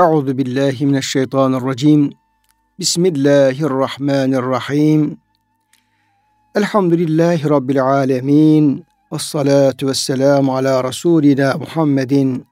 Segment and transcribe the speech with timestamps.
[0.00, 2.12] Euzu billahi mineşşeytanirracim.
[2.78, 5.18] Bismillahirrahmanirrahim.
[6.54, 8.84] Elhamdülillahi rabbil alamin.
[9.12, 12.46] Ves salatu vesselamu ala rasulina Muhammedin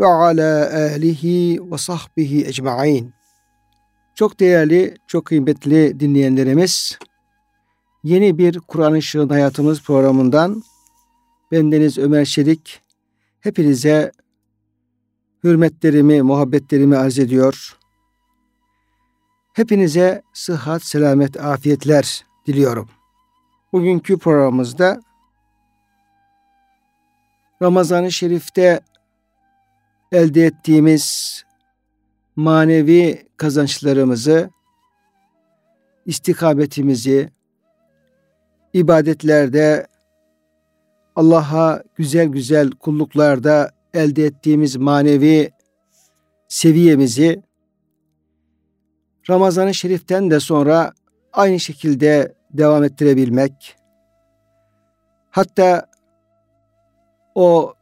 [0.00, 3.12] ve ala alihi ve sahbihi ecmaîn.
[4.14, 6.98] Çok değerli, çok kıymetli dinleyenlerimiz,
[8.04, 10.62] yeni bir Kur'an Işığın Hayatımız programından
[11.52, 12.80] bendeniz Ömer Çelik
[13.40, 14.12] hepinize
[15.44, 17.76] hürmetlerimi, muhabbetlerimi arz ediyor.
[19.52, 22.88] Hepinize sıhhat, selamet, afiyetler diliyorum.
[23.72, 25.00] Bugünkü programımızda
[27.62, 28.80] Ramazan-ı Şerif'te
[30.12, 31.36] elde ettiğimiz
[32.36, 34.50] manevi kazançlarımızı,
[36.06, 37.30] istikametimizi,
[38.72, 39.86] ibadetlerde,
[41.16, 45.50] Allah'a güzel güzel kulluklarda elde ettiğimiz manevi
[46.48, 47.42] seviyemizi
[49.30, 50.92] Ramazan-ı Şerif'ten de sonra
[51.32, 53.76] aynı şekilde devam ettirebilmek,
[55.30, 55.86] hatta
[57.34, 57.74] o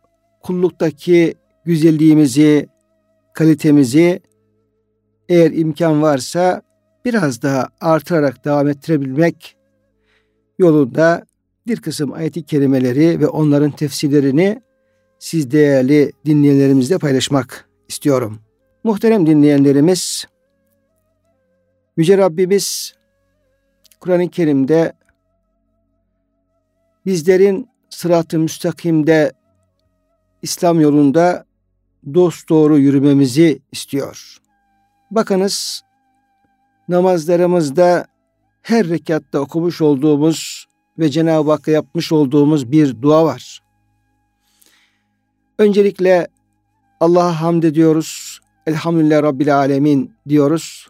[0.43, 2.69] kulluktaki güzelliğimizi,
[3.35, 4.21] kalitemizi
[5.29, 6.63] eğer imkan varsa
[7.05, 9.57] biraz daha artırarak devam ettirebilmek
[10.59, 11.25] yolunda
[11.67, 14.63] bir kısım ayet-i kerimeleri ve onların tefsirlerini
[15.19, 18.41] siz değerli dinleyenlerimizle paylaşmak istiyorum.
[18.85, 20.27] Muhterem dinleyenlerimiz,
[21.97, 22.95] Yüce Rabbimiz
[24.01, 24.93] Kur'an-ı Kerim'de
[27.07, 29.33] bizlerin sırat-ı müstakimde
[30.43, 31.45] İslam yolunda
[32.15, 34.39] dost doğru yürümemizi istiyor.
[35.11, 35.83] Bakınız
[36.89, 38.07] namazlarımızda
[38.63, 40.67] her rekatta okumuş olduğumuz
[40.99, 43.64] ve Cenab-ı Hakk'a yapmış olduğumuz bir dua var.
[45.59, 46.27] Öncelikle
[47.01, 48.41] Allah'a hamd ediyoruz.
[48.67, 50.89] Elhamdülillah Rabbil Alemin diyoruz.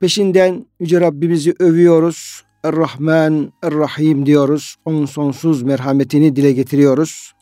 [0.00, 2.42] Peşinden Yüce Rabbimizi övüyoruz.
[2.64, 4.76] Er-Rahman, Er-Rahim diyoruz.
[4.84, 7.32] Onun sonsuz merhametini dile getiriyoruz.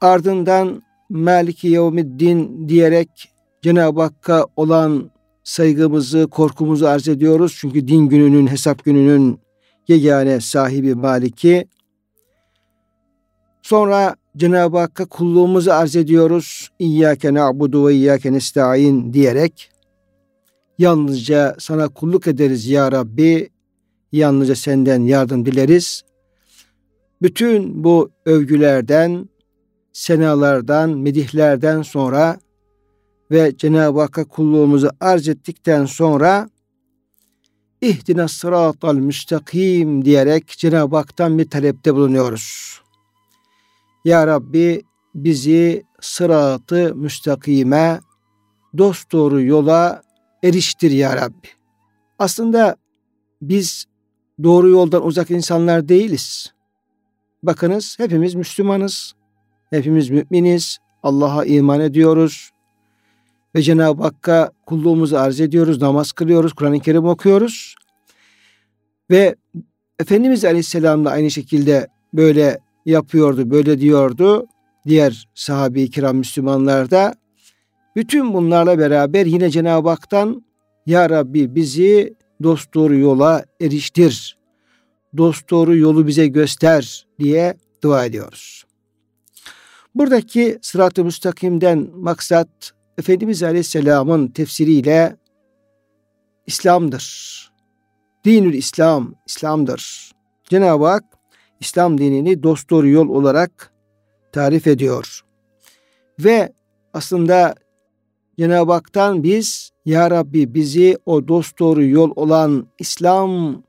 [0.00, 5.10] Ardından Maliki Yevmiddin diyerek Cenab-ı Hakk'a olan
[5.44, 7.56] saygımızı, korkumuzu arz ediyoruz.
[7.60, 9.40] Çünkü din gününün, hesap gününün
[9.88, 11.68] yegane sahibi Maliki.
[13.68, 16.68] Sonra Cenab-ı Hakk'a kulluğumuzu arz ediyoruz.
[16.78, 19.70] İyyâke na'budu ve iyyâke nesta'in diyerek
[20.78, 23.50] yalnızca sana kulluk ederiz ya Rabbi.
[24.12, 26.02] Yalnızca senden yardım dileriz.
[27.22, 29.28] Bütün bu övgülerden,
[29.92, 32.38] senalardan, medihlerden sonra
[33.30, 36.48] ve Cenab-ı Hakk'a kulluğumuzu arz ettikten sonra
[37.80, 42.78] İhdina sıratal müstakim diyerek Cenab-ı Hak'tan bir talepte bulunuyoruz.
[44.08, 44.82] Ya Rabbi
[45.14, 48.00] bizi sıratı müstakime
[48.78, 50.02] dost doğru yola
[50.44, 51.48] eriştir ya Rabbi.
[52.18, 52.76] Aslında
[53.42, 53.84] biz
[54.42, 56.52] doğru yoldan uzak insanlar değiliz.
[57.42, 59.12] Bakınız hepimiz Müslümanız.
[59.70, 60.78] Hepimiz müminiz.
[61.02, 62.50] Allah'a iman ediyoruz.
[63.54, 65.82] Ve Cenab-ı Hakk'a kulluğumuzu arz ediyoruz.
[65.82, 66.52] Namaz kılıyoruz.
[66.52, 67.74] Kur'an-ı Kerim okuyoruz.
[69.10, 69.36] Ve
[69.98, 74.46] Efendimiz Aleyhisselam da aynı şekilde böyle yapıyordu, böyle diyordu.
[74.86, 77.14] Diğer sahabe-i kiram Müslümanlar da
[77.96, 80.44] bütün bunlarla beraber yine Cenab-ı Hak'tan
[80.86, 84.38] Ya Rabbi bizi dost doğru yola eriştir.
[85.16, 88.64] Dost doğru yolu bize göster diye dua ediyoruz.
[89.94, 92.48] Buradaki sırat-ı müstakimden maksat
[92.98, 95.16] Efendimiz Aleyhisselam'ın tefsiriyle
[96.46, 97.38] İslam'dır.
[98.24, 100.12] Dinül İslam, İslam'dır.
[100.50, 101.04] Cenab-ı Hak
[101.60, 103.72] İslam dinini dost doğru yol olarak
[104.32, 105.20] tarif ediyor.
[106.18, 106.52] Ve
[106.94, 107.54] aslında
[108.38, 113.62] Cenab-ı Hak'tan biz Ya Rabbi bizi o dost doğru yol olan İslam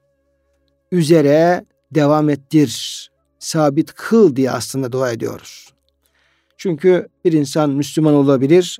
[0.92, 5.74] üzere devam ettir, sabit kıl diye aslında dua ediyoruz.
[6.58, 8.80] Çünkü bir insan Müslüman olabilir,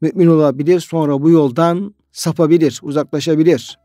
[0.00, 3.78] mümin olabilir, sonra bu yoldan sapabilir, uzaklaşabilir.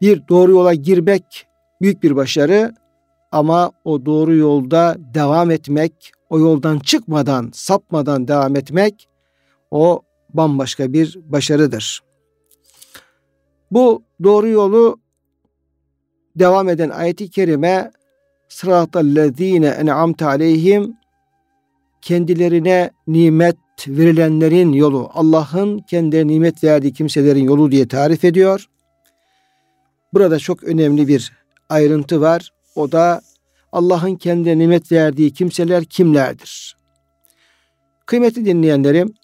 [0.00, 1.46] Bir doğru yola girmek
[1.80, 2.74] büyük bir başarı
[3.34, 9.08] ama o doğru yolda devam etmek, o yoldan çıkmadan, sapmadan devam etmek
[9.70, 10.02] o
[10.34, 12.02] bambaşka bir başarıdır.
[13.70, 14.98] Bu doğru yolu
[16.36, 17.90] devam eden ayeti kerime
[18.48, 20.96] sıratallezine en'amte aleyhim
[22.02, 23.56] kendilerine nimet
[23.88, 28.68] verilenlerin yolu, Allah'ın kendine nimet verdiği kimselerin yolu diye tarif ediyor.
[30.12, 31.32] Burada çok önemli bir
[31.68, 32.50] ayrıntı var.
[32.74, 33.22] O da
[33.72, 36.76] Allah'ın kendine nimet verdiği kimseler kimlerdir?
[38.06, 39.14] Kıymetli dinleyenlerim,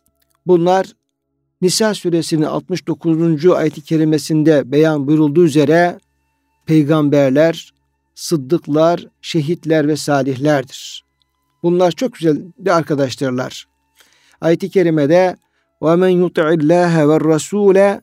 [0.47, 0.87] bunlar
[1.63, 3.47] Nisa suresinin 69.
[3.47, 5.99] ayeti kerimesinde beyan buyurulduğu üzere
[6.67, 7.73] peygamberler,
[8.15, 11.05] sıddıklar, şehitler ve salihlerdir.
[11.63, 13.69] Bunlar çok güzel de arkadaştırlar.
[14.41, 15.37] Ayet-i kerimede
[15.81, 18.01] وَمَنْ يُطِعِ اللّٰهَ وَالرَّسُولَ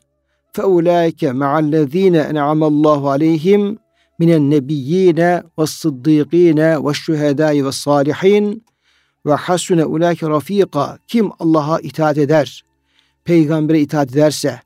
[0.55, 3.77] فَاُولَٰئِكَ مَعَ الَّذ۪ينَ اَنْعَمَ اللّٰهُ عَلَيْهِمْ
[4.19, 8.63] minen nebiyyine ve sıddîkine ve şühedâi ve salihin
[9.25, 10.97] ve hasune ulâke rafîka.
[11.07, 12.63] Kim Allah'a itaat eder,
[13.25, 14.61] peygambere itaat ederse,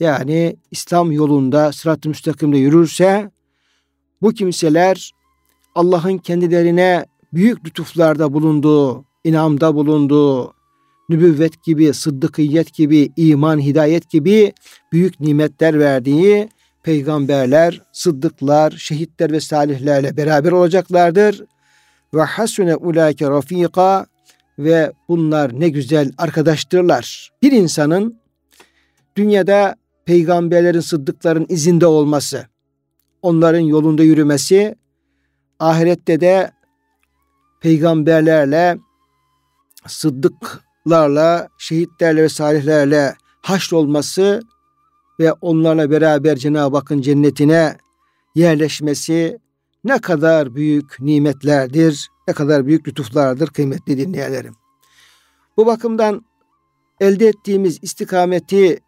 [0.00, 3.30] yani İslam yolunda sırat-ı müstakimde yürürse,
[4.22, 5.10] bu kimseler
[5.74, 10.54] Allah'ın kendilerine büyük lütuflarda bulunduğu, inamda bulunduğu,
[11.08, 14.52] nübüvvet gibi, sıddıkiyet gibi, iman, hidayet gibi
[14.92, 16.48] büyük nimetler verdiği
[16.82, 21.44] peygamberler, sıddıklar, şehitler ve salihlerle beraber olacaklardır.
[22.14, 24.06] Ve hasune ulaike rafika
[24.58, 27.32] ve bunlar ne güzel arkadaştırlar.
[27.42, 28.20] Bir insanın
[29.16, 32.46] dünyada peygamberlerin, sıddıkların izinde olması,
[33.22, 34.74] onların yolunda yürümesi,
[35.58, 36.50] ahirette de
[37.60, 38.78] peygamberlerle,
[39.86, 44.42] sıddıklarla, şehitlerle ve salihlerle haşr olması
[45.20, 47.76] ve onlarla beraber Cenab-ı Hakk'ın cennetine
[48.34, 49.38] yerleşmesi
[49.84, 54.54] ne kadar büyük nimetlerdir, ne kadar büyük lütuflardır kıymetli dinleyenlerim.
[55.56, 56.24] Bu bakımdan
[57.00, 58.80] elde ettiğimiz istikameti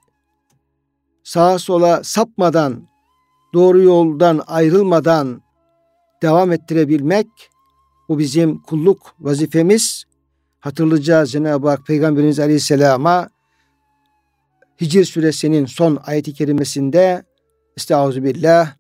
[1.25, 2.89] sağa sola sapmadan,
[3.55, 5.43] doğru yoldan ayrılmadan
[6.23, 7.27] devam ettirebilmek
[8.09, 10.05] bu bizim kulluk vazifemiz.
[10.61, 13.29] Hatırlayacağız Cenab-ı Hak Peygamberimiz Aleyhisselam'a
[14.83, 17.23] Hicr suresinin son ayeti kerimesinde
[17.77, 18.77] Estağfirullah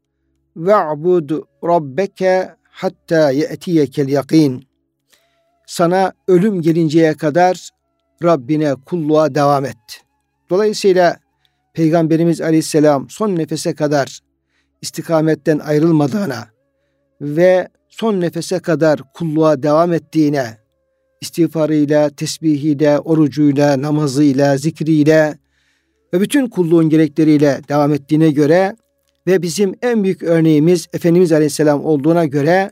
[0.57, 1.31] ve'bud
[1.65, 4.65] rabbeke hatta ye'tiyekel yakin.
[5.67, 7.69] Sana ölüm gelinceye kadar
[8.23, 10.05] Rabbine kulluğa devam et.
[10.51, 11.17] Dolayısıyla
[11.75, 14.21] Peygamberimiz Aleyhisselam son nefese kadar
[14.83, 16.49] istikametten ayrılmadığına
[17.21, 20.59] ve son nefese kadar kulluğa devam ettiğine,
[21.21, 25.42] istiğfarıyla, tesbihiyle, orucuyla, namazıyla, zikriyle
[26.13, 28.77] ve bütün kulluğun gerekleriyle devam ettiğine göre
[29.27, 32.71] ve bizim en büyük örneğimiz Efendimiz Aleyhisselam olduğuna göre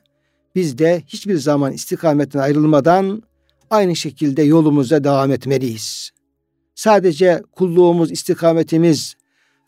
[0.54, 3.22] biz de hiçbir zaman istikametten ayrılmadan
[3.70, 6.10] aynı şekilde yolumuza devam etmeliyiz.
[6.74, 9.14] Sadece kulluğumuz, istikametimiz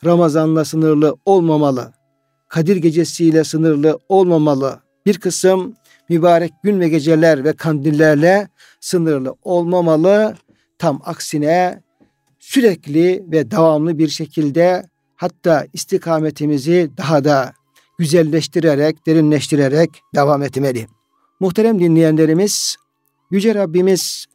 [0.05, 1.93] Ramazan'la sınırlı olmamalı.
[2.49, 4.79] Kadir gecesiyle sınırlı olmamalı.
[5.05, 5.73] Bir kısım
[6.09, 8.47] mübarek gün ve geceler ve kandillerle
[8.81, 10.35] sınırlı olmamalı.
[10.79, 11.81] Tam aksine
[12.43, 17.53] sürekli ve devamlı bir şekilde hatta istikametimizi daha da
[17.97, 20.87] güzelleştirerek, derinleştirerek devam etmeli.
[21.39, 22.75] Muhterem dinleyenlerimiz,
[23.31, 24.25] Yüce Rabbimiz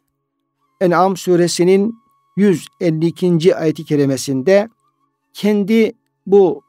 [0.81, 1.95] En'am suresinin
[2.37, 3.55] 152.
[3.55, 4.69] ayeti kerimesinde
[5.33, 5.93] kendi
[6.25, 6.61] bu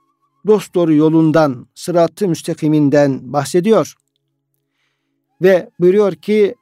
[0.47, 3.95] dost doğru yolundan, sırat-ı müstakiminden bahsediyor.
[5.43, 6.55] Ve buyuruyor ki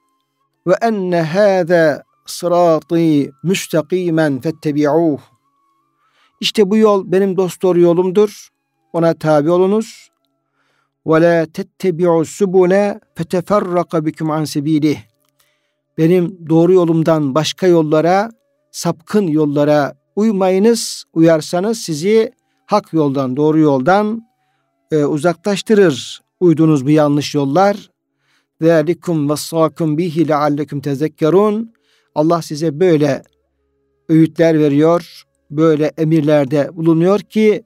[0.67, 5.19] ve enne hâze sıratı müstakimen fettebi'uh.
[6.39, 8.49] İşte bu yol benim dost doğru yolumdur.
[8.93, 10.09] Ona tabi olunuz.
[11.07, 14.99] Ve la tettebi'u subule feteferraka biküm an sebilih.
[15.97, 18.31] Benim doğru yolumdan başka yollara,
[18.71, 21.03] sapkın yollara uymayınız.
[21.13, 22.31] Uyarsanız sizi
[22.65, 24.21] hak yoldan, doğru yoldan
[24.91, 26.21] e, uzaklaştırır.
[26.39, 27.89] Uydunuz bu yanlış yollar.
[28.61, 31.73] Zalikum vassakum bihi leallekum tezekkerun.
[32.19, 33.23] Allah size böyle
[34.09, 37.63] öğütler veriyor, böyle emirlerde bulunuyor ki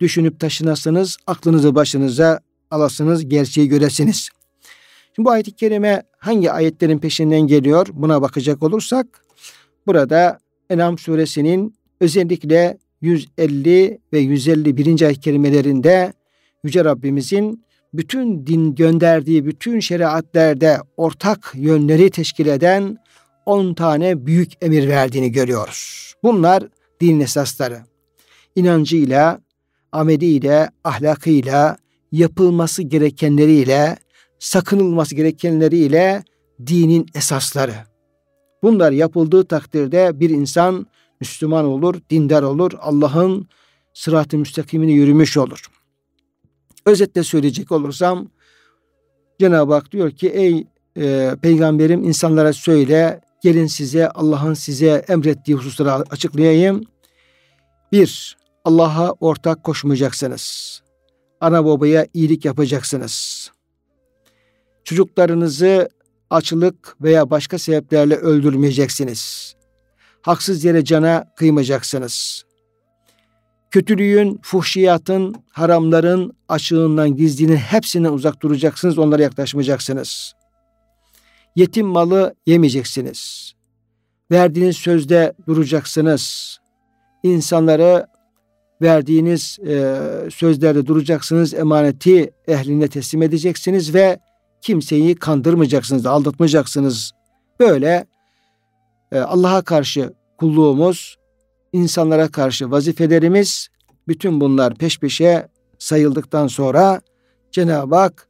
[0.00, 2.40] düşünüp taşınasınız, aklınızı başınıza
[2.70, 4.28] alasınız, gerçeği göresiniz.
[5.16, 9.06] Şimdi bu ayet-i kerime hangi ayetlerin peşinden geliyor buna bakacak olursak
[9.86, 10.38] burada
[10.70, 15.02] Enam suresinin özellikle 150 ve 151.
[15.02, 16.12] ayet kerimelerinde
[16.64, 17.64] Yüce Rabbimizin
[17.94, 22.98] bütün din gönderdiği bütün şeriatlerde ortak yönleri teşkil eden
[23.48, 26.14] 10 tane büyük emir verdiğini görüyoruz.
[26.22, 26.64] Bunlar
[27.00, 27.80] din esasları.
[28.56, 29.40] İnancıyla,
[29.92, 31.76] ameliyle, ahlakıyla,
[32.12, 33.96] yapılması gerekenleriyle,
[34.38, 36.22] sakınılması gerekenleriyle
[36.66, 37.74] dinin esasları.
[38.62, 40.86] Bunlar yapıldığı takdirde bir insan
[41.20, 43.48] Müslüman olur, dindar olur, Allah'ın
[43.94, 45.66] sırat-ı müstakimini yürümüş olur.
[46.86, 48.28] Özetle söyleyecek olursam
[49.40, 55.92] Cenab-ı Hak diyor ki ey e, peygamberim insanlara söyle gelin size Allah'ın size emrettiği hususları
[55.92, 56.84] açıklayayım.
[57.92, 60.80] Bir, Allah'a ortak koşmayacaksınız.
[61.40, 63.50] Ana babaya iyilik yapacaksınız.
[64.84, 65.88] Çocuklarınızı
[66.30, 69.54] açlık veya başka sebeplerle öldürmeyeceksiniz.
[70.22, 72.44] Haksız yere cana kıymayacaksınız.
[73.70, 80.32] Kötülüğün, fuhşiyatın, haramların, açığından, gizlinin hepsinden uzak duracaksınız, onlara yaklaşmayacaksınız.
[81.58, 83.52] Yetim malı yemeyeceksiniz.
[84.30, 86.56] Verdiğiniz sözde duracaksınız.
[87.22, 88.06] İnsanları
[88.82, 89.96] verdiğiniz e,
[90.30, 94.18] sözlerde duracaksınız, emaneti ehline teslim edeceksiniz ve
[94.62, 97.12] kimseyi kandırmayacaksınız, aldatmayacaksınız.
[97.60, 98.06] Böyle
[99.12, 101.16] e, Allah'a karşı kulluğumuz,
[101.72, 103.68] insanlara karşı vazifelerimiz,
[104.08, 105.48] bütün bunlar peş peşe
[105.78, 107.00] sayıldıktan sonra
[107.52, 108.28] Cenab-ı Hak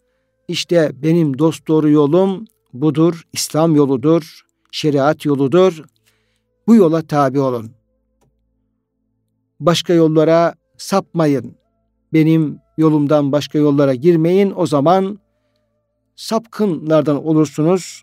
[0.48, 5.84] işte benim dost doğru yolum budur, İslam yoludur, şeriat yoludur.
[6.66, 7.70] Bu yola tabi olun.
[9.60, 11.56] Başka yollara sapmayın.
[12.12, 14.52] Benim yolumdan başka yollara girmeyin.
[14.56, 15.18] O zaman
[16.16, 18.02] sapkınlardan olursunuz.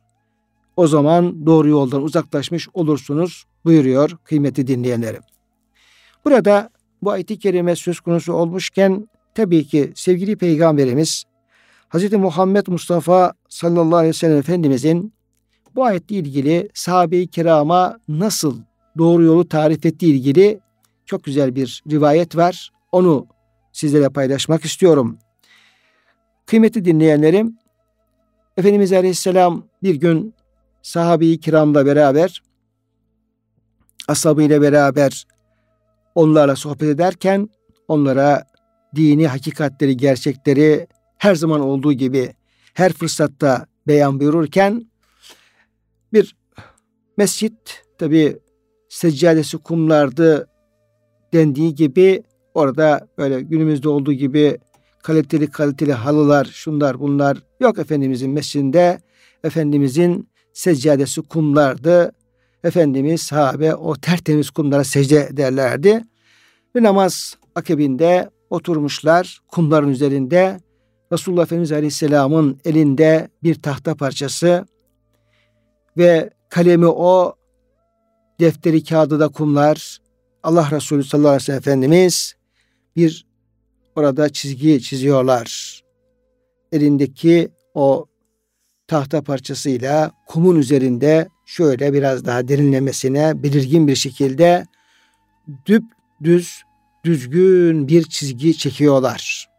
[0.77, 5.22] O zaman doğru yoldan uzaklaşmış olursunuz buyuruyor kıymeti dinleyenlerim.
[6.25, 6.69] Burada
[7.01, 11.24] bu ayet-i kerime söz konusu olmuşken tabii ki sevgili peygamberimiz
[11.89, 12.13] Hz.
[12.13, 15.13] Muhammed Mustafa sallallahu aleyhi ve sellem Efendimizin
[15.75, 18.62] bu ayetle ilgili sahabe-i kirama nasıl
[18.97, 20.59] doğru yolu tarif ettiği ilgili
[21.05, 22.71] çok güzel bir rivayet var.
[22.91, 23.27] Onu
[23.71, 25.17] sizlere paylaşmak istiyorum.
[26.45, 27.57] Kıymetli dinleyenlerim,
[28.57, 30.33] Efendimiz Aleyhisselam bir gün
[30.81, 32.43] sahabe-i kiramla beraber,
[34.07, 35.27] ashabıyla beraber
[36.15, 37.50] onlarla sohbet ederken
[37.88, 38.43] onlara
[38.95, 42.33] dini hakikatleri, gerçekleri her zaman olduğu gibi
[42.75, 44.86] her fırsatta beyan buyururken
[46.13, 46.36] bir
[47.17, 48.39] mescit tabi
[48.89, 50.50] seccadesi kumlardı
[51.34, 54.58] dendiği gibi orada böyle günümüzde olduğu gibi
[55.03, 59.00] kaliteli kaliteli halılar şunlar bunlar yok Efendimizin mescidinde
[59.44, 62.12] Efendimizin seccadesi kumlardı.
[62.63, 66.03] Efendimiz sahabe o tertemiz kumlara secde ederlerdi.
[66.75, 70.60] Ve namaz akabinde oturmuşlar kumların üzerinde.
[71.12, 74.65] Resulullah Efendimiz Aleyhisselam'ın elinde bir tahta parçası
[75.97, 77.35] ve kalemi o,
[78.39, 79.97] defteri kağıdı da kumlar.
[80.43, 82.35] Allah Resulü sallallahu aleyhi ve sellem Efendimiz
[82.95, 83.25] bir
[83.95, 85.81] orada çizgi çiziyorlar.
[86.71, 88.05] Elindeki o
[88.88, 94.65] tahta parçasıyla kumun üzerinde şöyle biraz daha derinlemesine belirgin bir şekilde
[95.65, 95.83] düp
[96.24, 96.63] düz
[97.03, 99.54] düzgün bir çizgi çekiyorlar.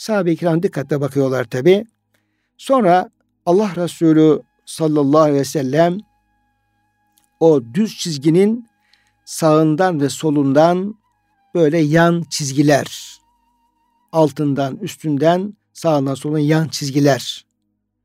[0.00, 1.86] Sahabe-i kiram dikkatle bakıyorlar tabi.
[2.56, 3.10] Sonra
[3.46, 5.98] Allah Resulü sallallahu aleyhi ve sellem
[7.40, 8.68] o düz çizginin
[9.24, 10.94] sağından ve solundan
[11.54, 13.18] böyle yan çizgiler
[14.12, 17.46] altından üstünden sağından solundan yan çizgiler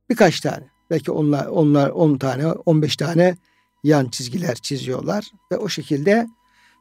[0.10, 3.38] birkaç tane belki onlar onlar 10 tane 15 tane
[3.84, 6.28] yan çizgiler çiziyorlar ve o şekilde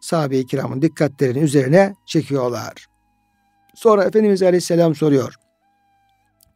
[0.00, 2.93] sahabe-i kiramın dikkatlerini üzerine çekiyorlar.
[3.75, 5.35] Sonra Efendimiz Aleyhisselam soruyor.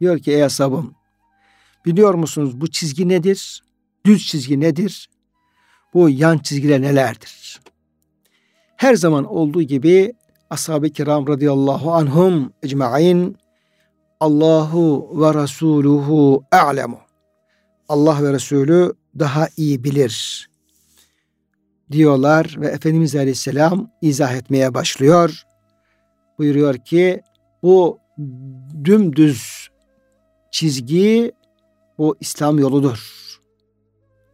[0.01, 0.95] Diyor ki ey ashabım
[1.87, 3.63] biliyor musunuz bu çizgi nedir?
[4.07, 5.11] Düz çizgi nedir?
[5.95, 7.61] Bu yan çizgiler nelerdir?
[8.77, 10.13] Her zaman olduğu gibi
[10.51, 13.37] ashab-ı kiram radıyallahu anhum ecmain
[14.21, 17.01] Allahu ve Resuluhu a'lemu.
[17.89, 20.49] Allah ve Resulü daha iyi bilir
[21.93, 25.43] diyorlar ve Efendimiz Aleyhisselam izah etmeye başlıyor.
[26.39, 27.23] Buyuruyor ki
[27.63, 27.99] bu
[28.85, 29.69] dümdüz
[30.51, 31.33] çizgi
[31.99, 33.19] bu İslam yoludur.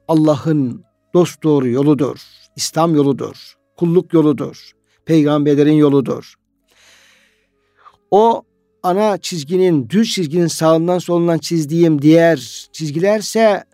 [0.08, 0.84] Allah'ın
[1.14, 2.20] dost doğru yoludur.
[2.56, 3.54] İslam yoludur.
[3.76, 4.72] Kulluk yoludur.
[5.04, 6.34] Peygamberlerin yoludur.
[8.10, 8.42] O
[8.82, 13.64] ana çizginin, düz çizginin sağından solundan çizdiğim diğer çizgilerse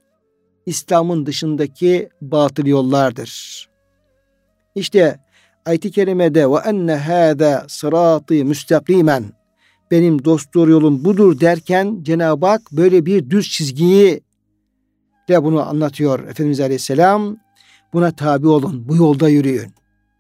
[0.67, 3.69] İslam'ın dışındaki batıl yollardır.
[4.75, 5.21] İşte
[5.67, 9.25] ayet-i kerimede ve enne hâzâ sıratı müstakimen
[9.91, 14.21] benim dost doğru yolum budur derken Cenab-ı Hak böyle bir düz çizgiyi
[15.29, 17.37] de bunu anlatıyor Efendimiz Aleyhisselam.
[17.93, 19.73] Buna tabi olun, bu yolda yürüyün.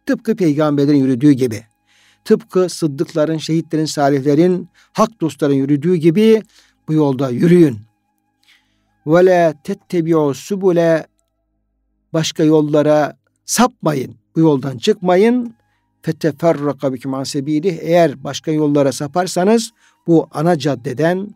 [0.06, 1.64] Tıpkı peygamberlerin yürüdüğü gibi.
[2.24, 6.42] Tıpkı sıddıkların, şehitlerin, salihlerin, hak dostların yürüdüğü gibi
[6.88, 7.78] bu yolda yürüyün.
[9.06, 11.06] Ve la tettebi'u subule
[12.12, 14.19] başka yollara sapmayın.
[14.36, 15.54] Bu yoldan çıkmayın.
[16.02, 17.24] Feteferraka bikum an
[17.64, 19.70] Eğer başka yollara saparsanız
[20.06, 21.34] bu ana caddeden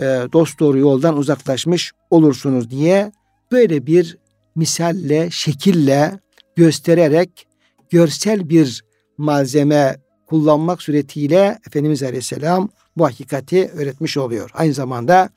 [0.00, 3.12] e, dost doğru yoldan uzaklaşmış olursunuz diye
[3.52, 4.18] böyle bir
[4.54, 6.18] misalle, şekille
[6.56, 7.46] göstererek
[7.90, 8.84] görsel bir
[9.18, 9.96] malzeme
[10.26, 14.50] kullanmak suretiyle Efendimiz Aleyhisselam bu hakikati öğretmiş oluyor.
[14.54, 15.28] Aynı zamanda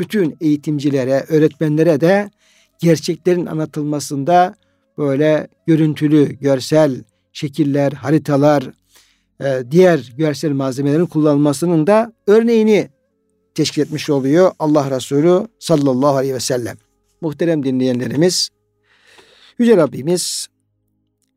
[0.00, 2.30] bütün eğitimcilere, öğretmenlere de
[2.78, 4.54] gerçeklerin anlatılmasında
[4.98, 8.70] böyle görüntülü, görsel şekiller, haritalar,
[9.40, 12.88] e, diğer görsel malzemelerin kullanılmasının da örneğini
[13.54, 16.76] teşkil etmiş oluyor Allah Resulü sallallahu aleyhi ve sellem.
[17.20, 18.48] Muhterem dinleyenlerimiz,
[19.58, 20.46] Yüce Rabbimiz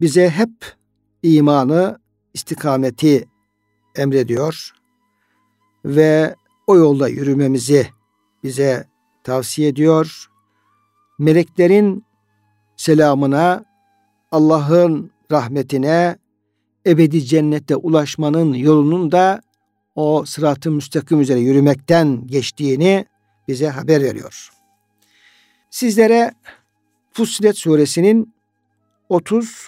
[0.02, 0.52] bize hep
[1.24, 2.00] imanı,
[2.34, 3.28] istikameti
[3.96, 4.72] emrediyor
[5.86, 6.36] ve
[6.68, 7.88] o yolda yürümemizi
[8.44, 8.88] bize
[9.24, 10.26] tavsiye ediyor.
[11.20, 12.05] Meleklerin
[12.86, 13.66] selamına,
[14.32, 16.18] Allah'ın rahmetine,
[16.88, 19.42] ebedi cennete ulaşmanın yolunun da
[19.96, 23.06] o sıratı müstakim üzere yürümekten geçtiğini
[23.48, 24.50] bize haber veriyor.
[25.70, 26.34] Sizlere
[27.14, 28.34] Fussilet suresinin
[29.10, 29.68] 30,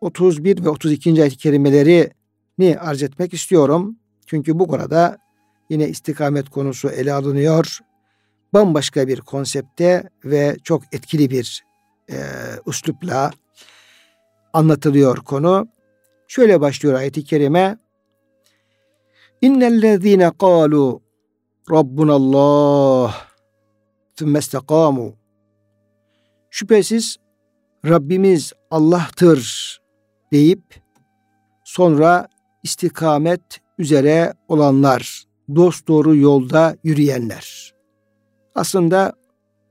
[0.00, 1.22] 31 ve 32.
[1.22, 3.96] ayet-i kerimelerini arz etmek istiyorum.
[4.26, 5.18] Çünkü bu konuda
[5.70, 7.78] yine istikamet konusu ele alınıyor.
[8.52, 11.67] Bambaşka bir konsepte ve çok etkili bir
[12.10, 12.16] e,
[12.66, 13.30] üslupla
[14.52, 15.68] anlatılıyor konu.
[16.28, 17.78] Şöyle başlıyor ayet-i kerime.
[19.40, 21.02] İnnellezîne kâlu
[21.70, 23.26] Rabbunallah
[24.16, 25.14] thümme istekamu.
[26.50, 27.16] Şüphesiz
[27.84, 29.80] Rabbimiz Allah'tır
[30.32, 30.80] deyip
[31.64, 32.28] sonra
[32.62, 35.24] istikamet üzere olanlar,
[35.54, 37.74] dost doğru yolda yürüyenler.
[38.54, 39.12] Aslında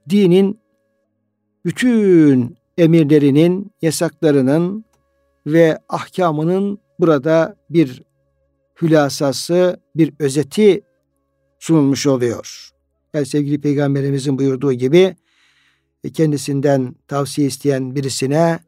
[0.10, 0.60] dinin
[1.67, 4.86] bütün emirlerinin, yasaklarının
[5.47, 8.03] ve ahkamının burada bir
[8.81, 10.81] hülasası, bir özeti
[11.59, 12.69] sunulmuş oluyor.
[13.13, 15.15] Yani sevgili peygamberimizin buyurduğu gibi
[16.13, 18.59] kendisinden tavsiye isteyen birisine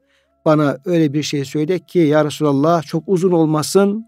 [0.46, 4.06] bana öyle bir şey söyle ki ya Resulallah çok uzun olmasın,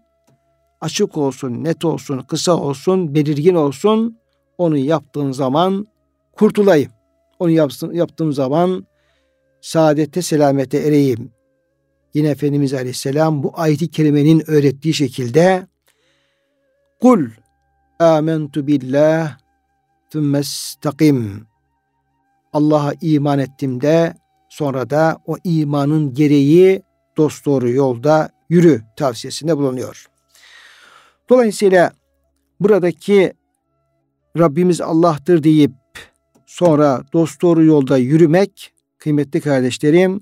[0.80, 4.18] açık olsun, net olsun, kısa olsun, belirgin olsun.
[4.58, 5.86] Onu yaptığın zaman
[6.32, 6.90] kurtulayım.
[7.38, 8.86] Onu yapsın, yaptığım zaman
[9.60, 11.32] saadete, selamete ereyim.
[12.14, 15.66] Yine Efendimiz Aleyhisselam bu ayeti kerimenin öğrettiği şekilde
[17.00, 17.26] Kul
[17.98, 19.38] amentu billah
[20.10, 21.46] thümmestakim
[22.52, 24.14] Allah'a iman ettim de
[24.48, 26.82] sonra da o imanın gereği
[27.16, 30.06] dosdoğru yolda yürü tavsiyesinde bulunuyor.
[31.28, 31.92] Dolayısıyla
[32.60, 33.32] buradaki
[34.38, 35.72] Rabbimiz Allah'tır deyip
[36.52, 40.20] sonra dosdoğru yolda yürümek kıymetli kardeşlerim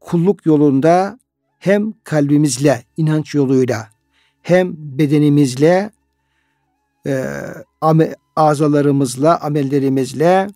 [0.00, 1.18] kulluk yolunda
[1.58, 3.88] hem kalbimizle, inanç yoluyla
[4.42, 5.90] hem bedenimizle
[7.06, 7.34] e,
[7.80, 10.46] ame, azalarımızla, amellerimizle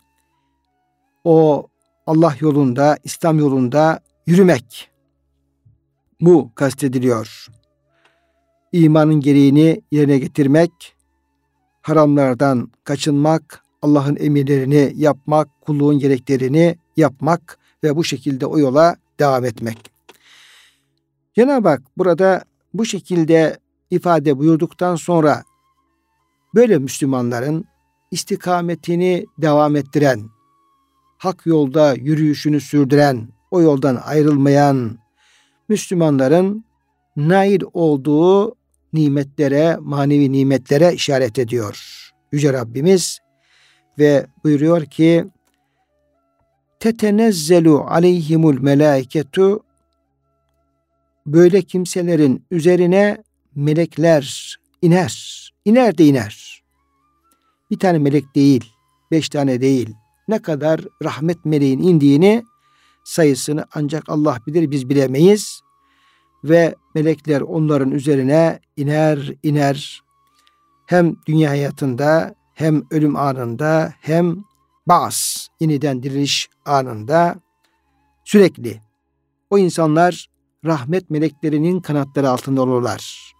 [1.23, 1.67] o
[2.07, 4.89] Allah yolunda, İslam yolunda yürümek.
[6.21, 7.47] Bu kastediliyor.
[8.71, 10.95] İmanın gereğini yerine getirmek,
[11.81, 19.91] haramlardan kaçınmak, Allah'ın emirlerini yapmak, kulluğun gereklerini yapmak ve bu şekilde o yola devam etmek.
[21.35, 23.57] Cenab-ı Hak burada bu şekilde
[23.89, 25.43] ifade buyurduktan sonra
[26.55, 27.65] böyle Müslümanların
[28.11, 30.29] istikametini devam ettiren,
[31.17, 34.97] hak yolda yürüyüşünü sürdüren, o yoldan ayrılmayan
[35.69, 36.65] Müslümanların
[37.15, 38.55] nail olduğu
[38.93, 42.07] nimetlere, manevi nimetlere işaret ediyor.
[42.31, 43.19] Yüce Rabbimiz
[43.99, 45.25] ve buyuruyor ki
[46.79, 49.63] tetenezzelu aleyhimul melaiketu
[51.25, 53.23] böyle kimselerin üzerine
[53.55, 55.41] melekler iner.
[55.65, 56.63] İner de iner.
[57.71, 58.73] Bir tane melek değil,
[59.11, 59.95] beş tane değil,
[60.27, 62.43] ne kadar rahmet meleğin indiğini
[63.03, 65.61] sayısını ancak Allah bilir biz bilemeyiz.
[66.43, 70.03] Ve melekler onların üzerine iner iner
[70.85, 74.37] hem dünya hayatında hem ölüm anında hem
[74.87, 77.35] bas yeniden diriliş anında
[78.23, 78.81] sürekli
[79.49, 80.27] o insanlar
[80.65, 83.33] rahmet meleklerinin kanatları altında olurlar.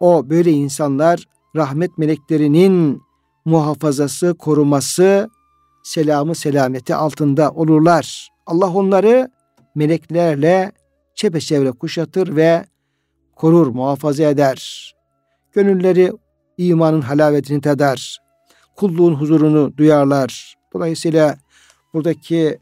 [0.00, 1.24] O böyle insanlar
[1.56, 3.02] rahmet meleklerinin
[3.44, 5.30] muhafazası, koruması
[5.82, 8.28] selamı selameti altında olurlar.
[8.46, 9.30] Allah onları
[9.74, 10.72] meleklerle
[11.14, 12.64] çepeçevre kuşatır ve
[13.36, 14.94] korur, muhafaza eder.
[15.52, 16.12] Gönülleri
[16.58, 18.18] imanın halavetini tadar.
[18.76, 20.54] Kulluğun huzurunu duyarlar.
[20.74, 21.36] Dolayısıyla
[21.94, 22.58] buradaki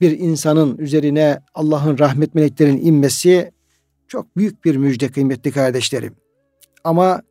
[0.00, 3.52] bir insanın üzerine Allah'ın rahmet meleklerinin inmesi
[4.08, 6.16] çok büyük bir müjde kıymetli kardeşlerim.
[6.84, 7.22] Ama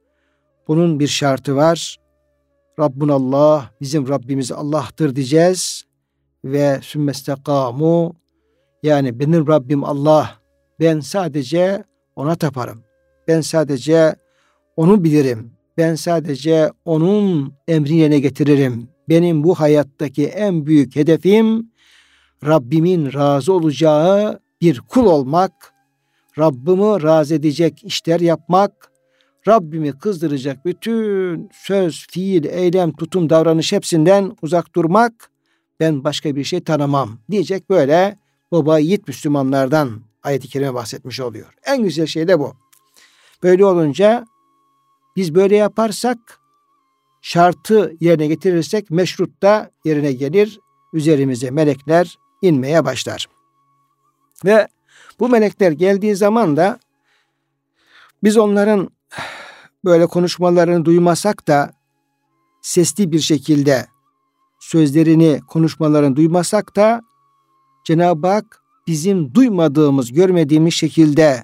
[0.68, 1.98] bunun bir şartı var.
[2.80, 5.84] Rabbun Allah, bizim Rabbimiz Allah'tır diyeceğiz
[6.46, 8.16] ve sümmestekamu
[8.84, 10.32] yani benim Rabbim Allah.
[10.80, 11.84] Ben sadece
[12.16, 12.84] ona taparım.
[13.28, 14.16] Ben sadece
[14.76, 15.52] onu bilirim.
[15.78, 18.90] Ben sadece onun emrini yerine getiririm.
[19.10, 21.72] benim bu hayattaki en büyük hedefim
[22.46, 25.74] Rabbimin razı olacağı bir kul olmak,
[26.38, 28.92] Rabbimi razı edecek işler yapmak,
[29.48, 35.32] Rabbimi kızdıracak bütün söz, fiil, eylem, tutum, davranış hepsinden uzak durmak,
[35.80, 38.20] ben başka bir şey tanımam diyecek böyle
[38.52, 41.54] baba yiğit Müslümanlardan ayet-i kerime bahsetmiş oluyor.
[41.66, 42.54] En güzel şey de bu.
[43.44, 44.26] Böyle olunca
[45.16, 46.40] biz böyle yaparsak
[47.22, 50.60] şartı yerine getirirsek meşrut da yerine gelir.
[50.94, 53.28] Üzerimize melekler inmeye başlar.
[54.46, 54.68] Ve
[55.20, 56.80] bu melekler geldiği zaman da
[58.24, 58.90] biz onların
[59.86, 61.74] böyle konuşmalarını duymasak da
[62.62, 63.88] sesli bir şekilde
[64.60, 67.02] sözlerini, konuşmalarını duymasak da
[67.86, 71.44] Cenab-ı Hak bizim duymadığımız, görmediğimiz şekilde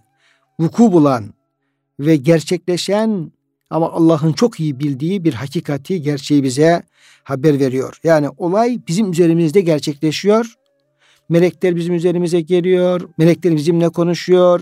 [0.60, 1.34] vuku bulan
[2.00, 3.32] ve gerçekleşen
[3.70, 6.84] ama Allah'ın çok iyi bildiği bir hakikati, gerçeği bize
[7.24, 8.00] haber veriyor.
[8.04, 10.54] Yani olay bizim üzerimizde gerçekleşiyor.
[11.30, 13.02] Melekler bizim üzerimize geliyor.
[13.18, 14.62] Melekler bizimle konuşuyor.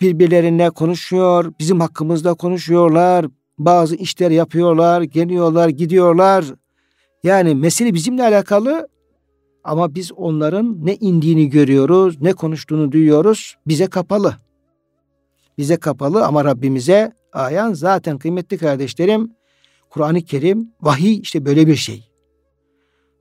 [0.00, 1.52] Birbirlerine konuşuyor.
[1.58, 3.26] Bizim hakkımızda konuşuyorlar.
[3.58, 5.02] Bazı işler yapıyorlar.
[5.02, 6.44] Geliyorlar, gidiyorlar.
[7.24, 8.88] Yani mesele bizimle alakalı
[9.64, 13.56] ama biz onların ne indiğini görüyoruz, ne konuştuğunu duyuyoruz.
[13.66, 14.36] Bize kapalı.
[15.60, 19.32] Bize kapalı ama Rabbimize ayan zaten kıymetli kardeşlerim
[19.90, 22.04] Kur'an-ı Kerim vahiy işte böyle bir şey.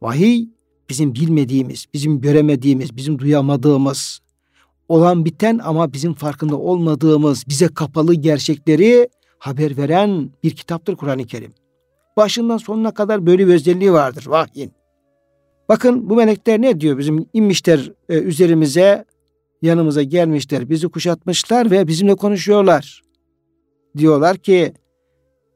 [0.02, 0.50] Vahiy
[0.90, 4.20] bizim bilmediğimiz, bizim göremediğimiz, bizim duyamadığımız,
[4.90, 11.54] olan biten ama bizim farkında olmadığımız, bize kapalı gerçekleri haber veren bir kitaptır Kur'an-ı Kerim.
[12.18, 14.72] Başından sonuna kadar böyle bir özelliği vardır vahyin.
[15.70, 16.98] Bakın bu melekler ne diyor?
[16.98, 19.06] Bizim inmişler e, üzerimize,
[19.62, 23.02] yanımıza gelmişler, bizi kuşatmışlar ve bizimle konuşuyorlar.
[23.98, 24.74] Diyorlar ki,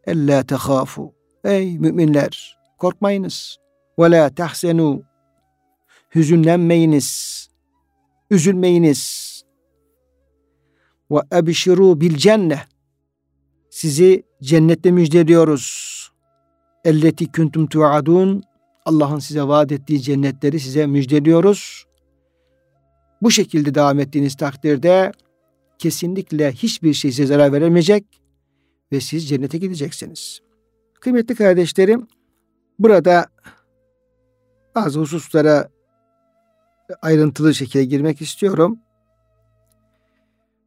[0.07, 1.13] Ella tehafu.
[1.43, 3.57] Ey müminler, korkmayınız.
[3.99, 5.03] Ve la tahsenu.
[6.15, 7.49] Hüzünlenmeyiniz.
[8.29, 9.43] Üzülmeyiniz.
[11.11, 12.59] Ve ebşiru bil cenne.
[13.69, 15.93] Sizi cennette müjdeliyoruz.
[16.85, 18.43] Elleti kuntum tuadun
[18.85, 21.85] Allah'ın size vaat ettiği cennetleri size müjdeliyoruz.
[23.23, 25.11] Bu şekilde devam ettiğiniz takdirde
[25.77, 28.05] kesinlikle hiçbir şey size zarar veremeyecek
[28.91, 30.39] ve siz cennete gideceksiniz.
[31.01, 32.07] Kıymetli kardeşlerim,
[32.79, 33.25] burada
[34.75, 35.69] bazı hususlara
[37.01, 38.79] ayrıntılı şekilde girmek istiyorum.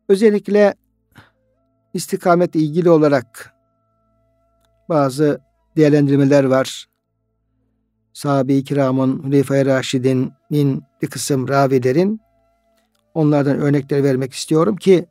[0.08, 0.74] Özellikle
[1.94, 3.54] istikametle ilgili olarak
[4.88, 5.40] bazı
[5.76, 6.88] değerlendirmeler var
[8.12, 12.20] sahabe-i kiramın, Hüleyfe-i Raşidin'in bir kısım ravilerin
[13.16, 15.06] onlardan örnekler vermek istiyorum ki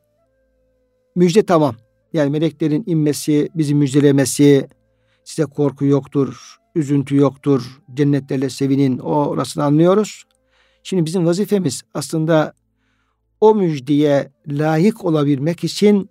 [1.16, 1.74] müjde tamam.
[2.12, 4.68] Yani meleklerin inmesi, bizi müjdelemesi,
[5.24, 10.24] size korku yoktur, üzüntü yoktur, cennetlerle sevinin, o orasını anlıyoruz.
[10.82, 12.52] Şimdi bizim vazifemiz aslında
[13.40, 16.10] o müjdeye layık olabilmek için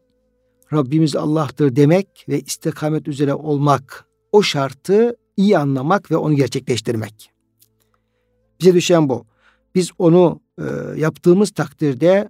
[0.74, 4.06] Rabbimiz Allah'tır demek ve istikamet üzere olmak.
[4.32, 7.32] O şartı iyi anlamak ve onu gerçekleştirmek.
[8.60, 9.26] Bize düşen bu.
[9.76, 10.64] Biz onu e,
[10.96, 12.30] yaptığımız takdirde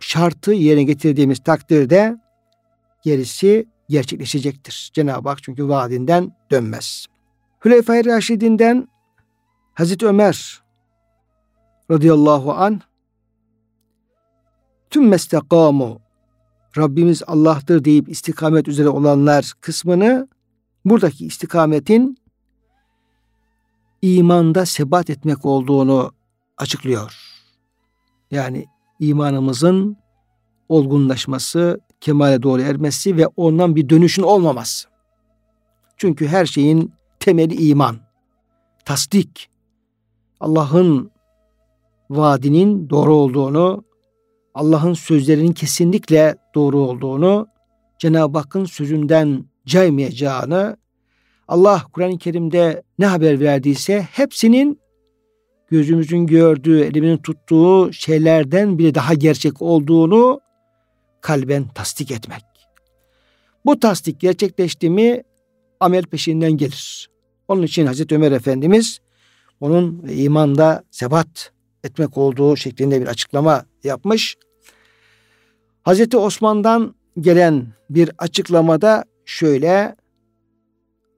[0.00, 2.16] şartı yerine getirdiğimiz takdirde
[3.04, 4.90] gerisi gerçekleşecektir.
[4.94, 7.06] Cenab-ı Hak çünkü vaadinden dönmez.
[7.64, 8.88] Hüleyfa-i Raşid'inden
[9.74, 10.62] Hazreti Ömer
[11.90, 12.80] radıyallahu an
[14.90, 16.00] tüm mestekamu
[16.78, 20.28] Rabbimiz Allah'tır deyip istikamet üzere olanlar kısmını
[20.84, 22.18] buradaki istikametin
[24.02, 26.12] imanda sebat etmek olduğunu
[26.58, 27.29] açıklıyor.
[28.30, 28.66] Yani
[29.00, 29.96] imanımızın
[30.68, 34.88] olgunlaşması, kemale doğru ermesi ve ondan bir dönüşün olmaması.
[35.96, 37.96] Çünkü her şeyin temeli iman,
[38.84, 39.50] tasdik.
[40.40, 41.10] Allah'ın
[42.10, 43.84] vaadinin doğru olduğunu,
[44.54, 47.46] Allah'ın sözlerinin kesinlikle doğru olduğunu,
[47.98, 50.76] Cenab-ı Hakk'ın sözünden caymayacağını
[51.48, 54.80] Allah Kur'an-ı Kerim'de ne haber verdiyse hepsinin
[55.70, 60.40] gözümüzün gördüğü, elimizin tuttuğu şeylerden bile daha gerçek olduğunu
[61.20, 62.42] kalben tasdik etmek.
[63.64, 65.22] Bu tasdik gerçekleşti mi
[65.80, 67.10] amel peşinden gelir.
[67.48, 69.00] Onun için Hazreti Ömer Efendimiz
[69.60, 71.52] onun imanda sebat
[71.84, 74.36] etmek olduğu şeklinde bir açıklama yapmış.
[75.82, 79.96] Hazreti Osman'dan gelen bir açıklamada şöyle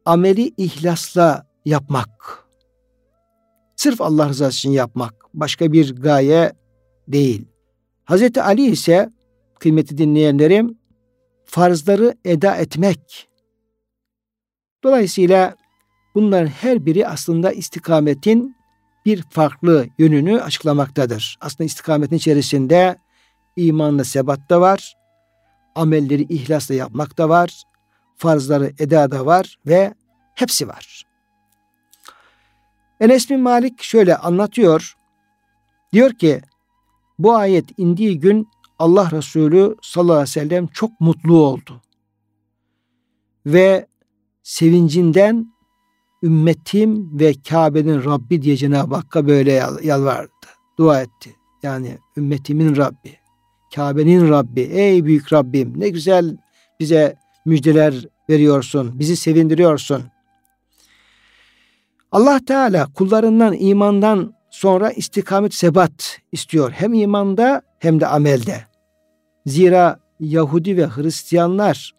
[0.04, 2.41] ameli ihlasla yapmak.
[3.82, 5.14] Sırf Allah rızası için yapmak.
[5.34, 6.52] Başka bir gaye
[7.08, 7.48] değil.
[8.04, 9.10] Hazreti Ali ise
[9.60, 10.78] kıymeti dinleyenlerim
[11.44, 13.28] farzları eda etmek.
[14.84, 15.56] Dolayısıyla
[16.14, 18.56] Bunların her biri aslında istikametin
[19.06, 21.38] bir farklı yönünü açıklamaktadır.
[21.40, 22.96] Aslında istikametin içerisinde
[23.56, 24.94] imanla sebat da var,
[25.74, 27.62] amelleri ihlasla yapmak da var,
[28.16, 29.94] farzları eda da var ve
[30.34, 31.01] hepsi var.
[33.02, 34.94] Enes bin Malik şöyle anlatıyor.
[35.92, 36.40] Diyor ki
[37.18, 41.82] bu ayet indiği gün Allah Resulü sallallahu aleyhi ve sellem çok mutlu oldu.
[43.46, 43.86] Ve
[44.42, 45.46] sevincinden
[46.22, 50.30] ümmetim ve Kabe'nin Rabbi diye Cenab-ı Hakk'a böyle yalvardı.
[50.78, 51.36] Dua etti.
[51.62, 53.16] Yani ümmetimin Rabbi.
[53.74, 54.60] Kabe'nin Rabbi.
[54.60, 56.36] Ey büyük Rabbim ne güzel
[56.80, 58.98] bize müjdeler veriyorsun.
[58.98, 60.02] Bizi sevindiriyorsun.
[62.12, 66.70] Allah Teala kullarından imandan sonra istikamet sebat istiyor.
[66.70, 68.56] Hem imanda hem de amelde.
[69.46, 71.92] Zira Yahudi ve Hristiyanlar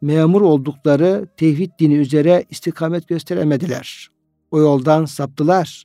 [0.00, 4.08] memur oldukları tevhid dini üzere istikamet gösteremediler.
[4.50, 5.84] O yoldan saptılar.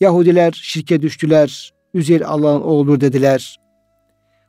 [0.00, 1.72] Yahudiler şirke düştüler.
[1.94, 3.60] Üzeyr Allah'ın oğludur dediler.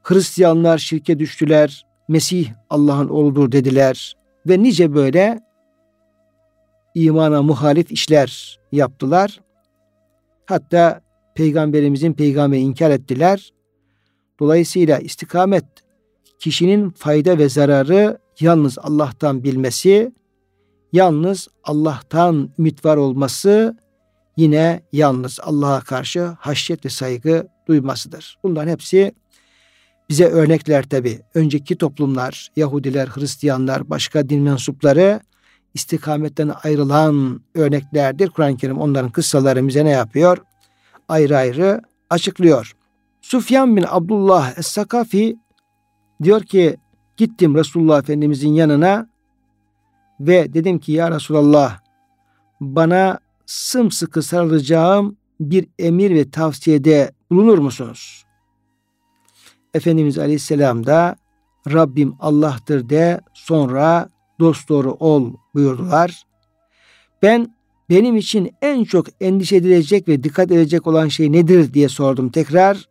[0.04, 1.86] Hristiyanlar şirke düştüler.
[2.08, 4.14] Mesih Allah'ın oğludur dediler.
[4.48, 5.47] Ve nice böyle
[7.06, 9.40] imana muhalif işler yaptılar.
[10.46, 11.02] Hatta
[11.36, 13.54] peygamberimizin peygamberi inkar ettiler.
[14.40, 15.66] Dolayısıyla istikamet
[16.40, 20.12] kişinin fayda ve zararı yalnız Allah'tan bilmesi,
[20.94, 23.78] yalnız Allah'tan ümit var olması,
[24.38, 28.38] yine yalnız Allah'a karşı haşyet ve saygı duymasıdır.
[28.44, 29.12] Bunların hepsi
[30.10, 31.20] bize örnekler tabi.
[31.34, 35.20] Önceki toplumlar, Yahudiler, Hristiyanlar, başka din mensupları
[35.74, 38.30] istikametten ayrılan örneklerdir.
[38.30, 40.38] Kur'an-ı Kerim onların kıssaları bize ne yapıyor?
[41.10, 42.74] Ayrı ayrı açıklıyor.
[43.22, 45.38] Sufyan bin Abdullah Es-Sakafi
[46.24, 46.78] diyor ki
[47.18, 49.08] gittim Resulullah Efendimizin yanına
[50.20, 51.80] ve dedim ki ya Resulallah
[52.62, 58.26] bana sımsıkı sarılacağım bir emir ve tavsiyede bulunur musunuz?
[59.74, 61.16] Efendimiz Aleyhisselam da
[61.74, 66.24] Rabbim Allah'tır de sonra dost doğru ol buyurdular.
[67.22, 67.58] Ben
[67.90, 72.90] benim için en çok endişe edilecek ve dikkat edilecek olan şey nedir diye sordum tekrar.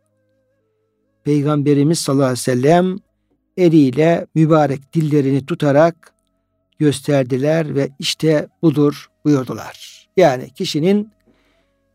[1.23, 2.97] Peygamberimiz sallallahu aleyhi ve sellem
[3.57, 6.13] eliyle mübarek dillerini tutarak
[6.79, 10.07] gösterdiler ve işte budur buyurdular.
[10.17, 11.11] Yani kişinin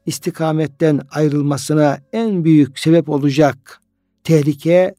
[0.06, 3.80] istikametten ayrılmasına en büyük sebep olacak
[4.24, 4.94] tehlike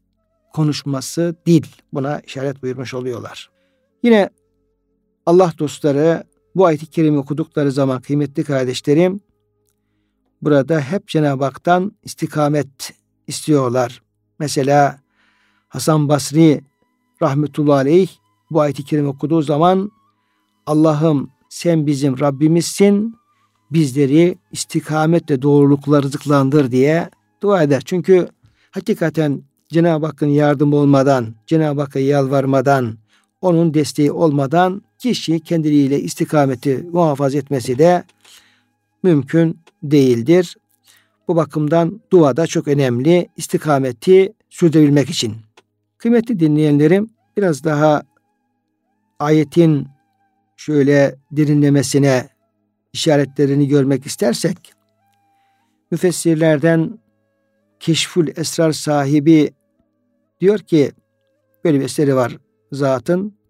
[0.53, 1.63] konuşması dil.
[1.93, 3.49] Buna işaret buyurmuş oluyorlar.
[4.03, 4.29] Yine
[5.25, 6.23] Allah dostları
[6.55, 9.21] bu ayet-i kerime okudukları zaman kıymetli kardeşlerim
[10.41, 12.93] burada hep Cenab-ı Hak'tan istikamet
[13.27, 14.01] istiyorlar.
[14.39, 14.99] Mesela
[15.67, 16.61] Hasan Basri
[17.21, 18.09] rahmetullahi aleyh
[18.51, 19.91] bu ayet-i kerime okuduğu zaman
[20.65, 23.15] Allah'ım sen bizim Rabbimizsin
[23.71, 27.09] bizleri istikametle doğrulukla rızıklandır diye
[27.41, 27.81] dua eder.
[27.85, 28.27] Çünkü
[28.71, 32.97] hakikaten Cenab-ı Hakk'ın yardım olmadan, Cenab-ı Hakk'a yalvarmadan,
[33.41, 38.03] onun desteği olmadan kişi kendiliğiyle istikameti muhafaza etmesi de
[39.03, 40.57] mümkün değildir.
[41.27, 45.35] Bu bakımdan dua da çok önemli istikameti sürdürebilmek için.
[45.97, 48.03] Kıymetli dinleyenlerim biraz daha
[49.19, 49.87] ayetin
[50.57, 52.29] şöyle derinlemesine
[52.93, 54.73] işaretlerini görmek istersek
[55.91, 56.99] müfessirlerden
[57.79, 59.53] Keşful Esrar sahibi
[60.41, 60.91] diyor ki
[61.63, 62.37] böyle bir eseri var
[62.71, 63.42] zatın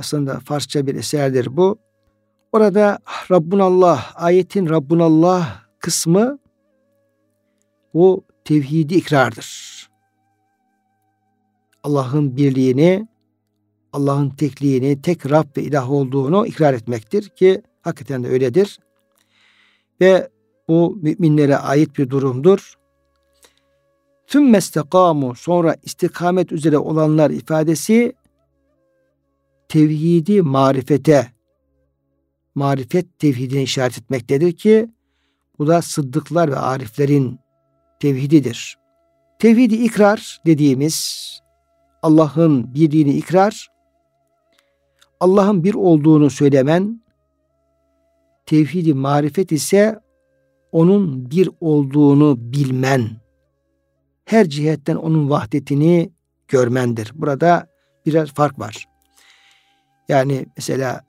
[0.00, 1.78] aslında Farsça bir eserdir bu.
[2.52, 2.98] Orada
[3.30, 6.38] Rabbunallah, ayetin Rabbunallah kısmı
[7.94, 9.70] bu tevhidi ikrardır.
[11.82, 13.08] Allah'ın birliğini,
[13.92, 18.78] Allah'ın tekliğini, tek Rab ve ilah olduğunu ikrar etmektir ki hakikaten de öyledir.
[20.00, 20.28] Ve
[20.68, 22.74] bu müminlere ait bir durumdur.
[24.26, 28.12] Tüm mestekamu sonra istikamet üzere olanlar ifadesi
[29.70, 31.26] tevhidi marifete,
[32.54, 34.90] marifet tevhidine işaret etmektedir ki
[35.58, 37.38] bu da sıddıklar ve ariflerin
[38.00, 38.78] tevhididir.
[39.38, 41.24] Tevhidi ikrar dediğimiz
[42.02, 43.68] Allah'ın birliğini ikrar,
[45.20, 47.02] Allah'ın bir olduğunu söylemen,
[48.46, 50.00] tevhidi marifet ise
[50.72, 53.10] onun bir olduğunu bilmen,
[54.24, 56.12] her cihetten onun vahdetini
[56.48, 57.12] görmendir.
[57.14, 57.66] Burada
[58.06, 58.89] biraz fark var.
[60.10, 61.04] Yani mesela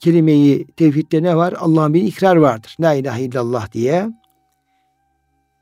[0.00, 1.54] kelimeyi tevhidde ne var?
[1.58, 2.76] Allah'ın bir ikrar vardır.
[2.80, 4.08] La ilahe illallah diye.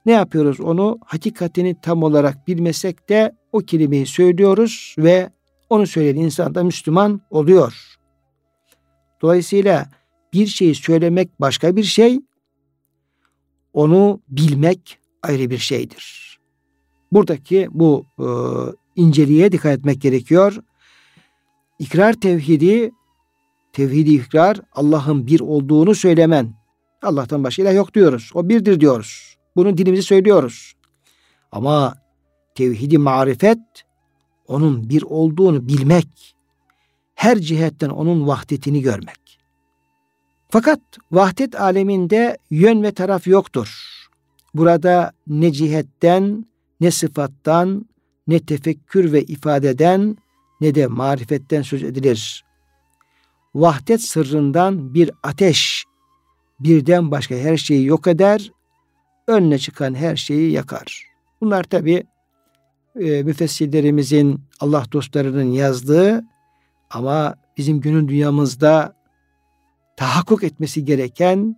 [0.07, 0.99] Ne yapıyoruz onu?
[1.05, 5.31] Hakikatini tam olarak bilmesek de o kelimeyi söylüyoruz ve
[5.71, 7.99] onu söyleyen insan da Müslüman oluyor.
[9.23, 9.87] Dolayısıyla
[10.33, 12.21] bir şeyi söylemek başka bir şey,
[13.73, 16.39] onu bilmek ayrı bir şeydir.
[17.13, 18.27] Buradaki bu e,
[18.97, 20.57] inceliğe dikkat etmek gerekiyor.
[21.79, 22.91] İkrar tevhidi,
[23.73, 26.55] tevhidi ikrar Allah'ın bir olduğunu söylemen.
[27.03, 28.31] Allah'tan başka ilah yok diyoruz.
[28.35, 29.37] O birdir diyoruz.
[29.57, 30.73] Bunu dilimizi söylüyoruz.
[31.53, 31.95] Ama
[32.55, 33.59] tevhidi marifet
[34.49, 36.37] onun bir olduğunu bilmek,
[37.15, 39.39] her cihetten onun vahdetini görmek.
[40.51, 40.81] Fakat
[41.13, 43.99] vahdet aleminde yön ve taraf yoktur.
[44.55, 46.47] Burada ne cihetten,
[46.81, 47.87] ne sıfattan,
[48.27, 50.17] ne tefekkür ve ifadeden,
[50.61, 52.45] ne de marifetten söz edilir.
[53.55, 55.85] Vahdet sırrından bir ateş
[56.61, 58.53] birden başka her şeyi yok eder,
[59.27, 61.07] önüne çıkan her şeyi yakar.
[61.41, 62.07] Bunlar tabi
[63.01, 66.25] e, müfessirlerimizin, Allah dostlarının yazdığı
[66.91, 68.97] ama bizim günün dünyamızda
[69.97, 71.57] tahakkuk etmesi gereken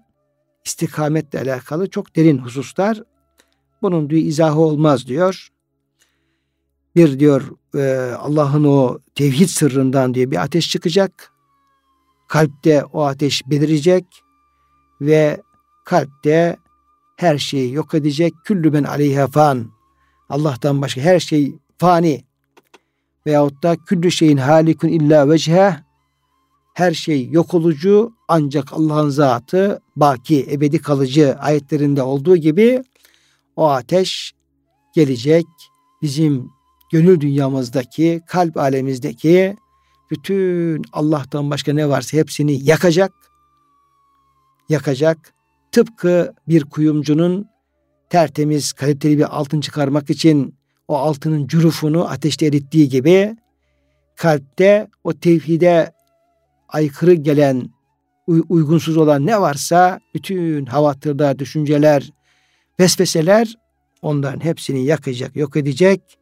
[0.65, 3.03] istikametle alakalı çok derin hususlar.
[3.83, 5.49] Bunun diyor izahı olmaz diyor.
[6.97, 7.43] Bir diyor
[7.75, 11.33] e, Allah'ın o tevhid sırrından diye bir ateş çıkacak.
[12.29, 14.05] Kalpte o ateş belirecek
[15.01, 15.43] ve
[15.85, 16.57] kalpte
[17.17, 18.35] her şeyi yok edecek.
[18.45, 19.71] Küllü ben aleyha fan.
[20.29, 22.25] Allah'tan başka her şey fani.
[23.27, 25.73] Veyahut da küllü şeyin halikun illa vecheh.
[26.75, 32.83] Her şey yok olucu ancak Allah'ın zatı baki, ebedi kalıcı ayetlerinde olduğu gibi
[33.57, 34.33] o ateş
[34.95, 35.47] gelecek.
[36.03, 36.51] Bizim
[36.91, 39.57] gönül dünyamızdaki, kalp alemizdeki
[40.11, 43.13] bütün Allah'tan başka ne varsa hepsini yakacak.
[44.69, 45.35] Yakacak.
[45.73, 47.47] Tıpkı bir kuyumcunun
[48.11, 50.55] tertemiz, kaliteli bir altın çıkarmak için
[50.89, 53.37] o altının cürufunu ateşte erittiği gibi
[54.17, 55.93] kalpte o tevhide
[56.69, 57.71] aykırı gelen,
[58.27, 62.13] uygunsuz olan ne varsa bütün havatırlar, düşünceler,
[62.81, 63.55] vesveseler
[64.03, 66.20] onların hepsini yakacak, yok edecek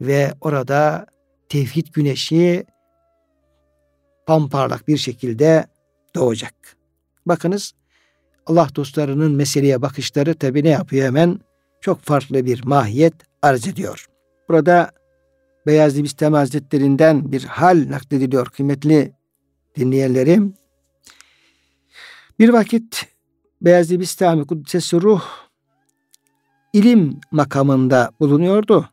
[0.00, 1.06] ve orada
[1.48, 2.66] tevhid güneşi
[4.26, 5.66] pamparlak bir şekilde
[6.14, 6.54] doğacak.
[7.26, 7.72] Bakınız
[8.46, 11.40] Allah dostlarının meseleye bakışları tabi ne yapıyor hemen?
[11.80, 14.06] Çok farklı bir mahiyet arz ediyor.
[14.48, 14.90] Burada
[15.66, 19.12] Beyazlı Bistami Hazretlerinden bir hal naklediliyor kıymetli
[19.76, 20.54] dinleyenlerim.
[22.38, 23.06] Bir vakit
[23.62, 25.22] Beyazlı Bistami Kuddisesi Ruh
[26.72, 28.88] ilim makamında bulunuyordu.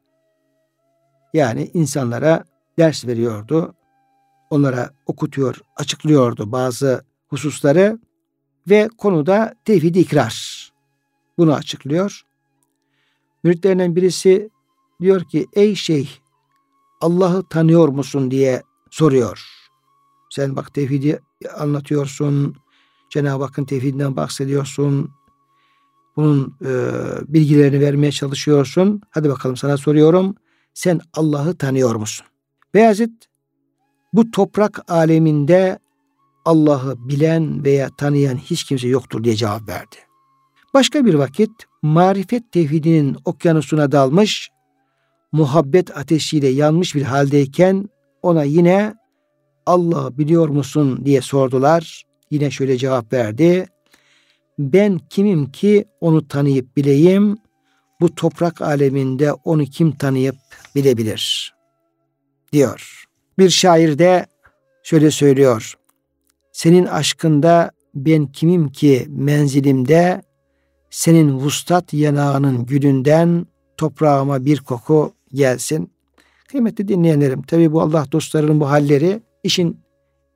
[1.34, 2.43] Yani insanlara
[2.78, 3.76] ders veriyordu.
[4.50, 8.00] Onlara okutuyor, açıklıyordu bazı hususları
[8.69, 10.69] ve konuda tevhid ikrar.
[11.38, 12.22] Bunu açıklıyor.
[13.43, 14.50] Müritlerinden birisi
[15.02, 16.10] diyor ki ey şeyh
[17.02, 19.43] Allah'ı tanıyor musun diye soruyor.
[20.30, 21.19] Sen bak tevhidi
[21.58, 22.56] anlatıyorsun.
[23.10, 25.12] Cenab-ı Hakk'ın tevhidinden bahsediyorsun.
[26.15, 26.72] Bunun e,
[27.28, 29.02] bilgilerini vermeye çalışıyorsun.
[29.10, 30.36] Hadi bakalım sana soruyorum.
[30.74, 32.28] Sen Allah'ı tanıyor musun?
[32.74, 33.12] Beyazıt
[34.14, 35.80] bu toprak aleminde
[36.46, 39.96] Allah'ı bilen veya tanıyan hiç kimse yoktur diye cevap verdi.
[40.74, 44.50] Başka bir vakit marifet tevhidinin okyanusuna dalmış,
[45.32, 47.90] muhabbet ateşiyle yanmış bir haldeyken
[48.22, 48.94] ona yine
[49.66, 52.04] Allah'ı biliyor musun diye sordular.
[52.32, 53.68] Yine şöyle cevap verdi.
[54.60, 57.38] Ben kimim ki onu tanıyıp bileyim?
[58.04, 60.36] Bu toprak aleminde onu kim tanıyıp
[60.76, 61.54] bilebilir?
[62.54, 63.06] Diyor.
[63.38, 64.26] Bir şair de
[64.84, 65.74] şöyle söylüyor.
[66.52, 70.22] Senin aşkında ben kimim ki menzilimde
[70.89, 75.92] senin vustat yanağının gülünden toprağıma bir koku gelsin.
[76.48, 79.80] Kıymetli dinleyenlerim tabi bu Allah dostlarının bu halleri işin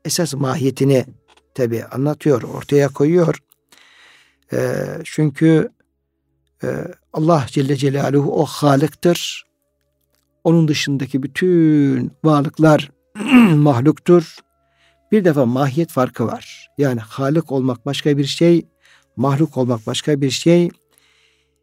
[0.06, 1.06] esas mahiyetini
[1.54, 3.36] tabi anlatıyor, ortaya koyuyor.
[4.54, 4.58] E,
[5.04, 5.70] çünkü
[6.64, 6.68] e,
[7.18, 9.46] Allah Celle Celaluhu o Halık'tır.
[10.44, 12.92] Onun dışındaki bütün varlıklar
[13.56, 14.36] mahluktur.
[15.12, 16.70] Bir defa mahiyet farkı var.
[16.78, 18.68] Yani Halık olmak başka bir şey,
[19.16, 20.70] mahluk olmak başka bir şey.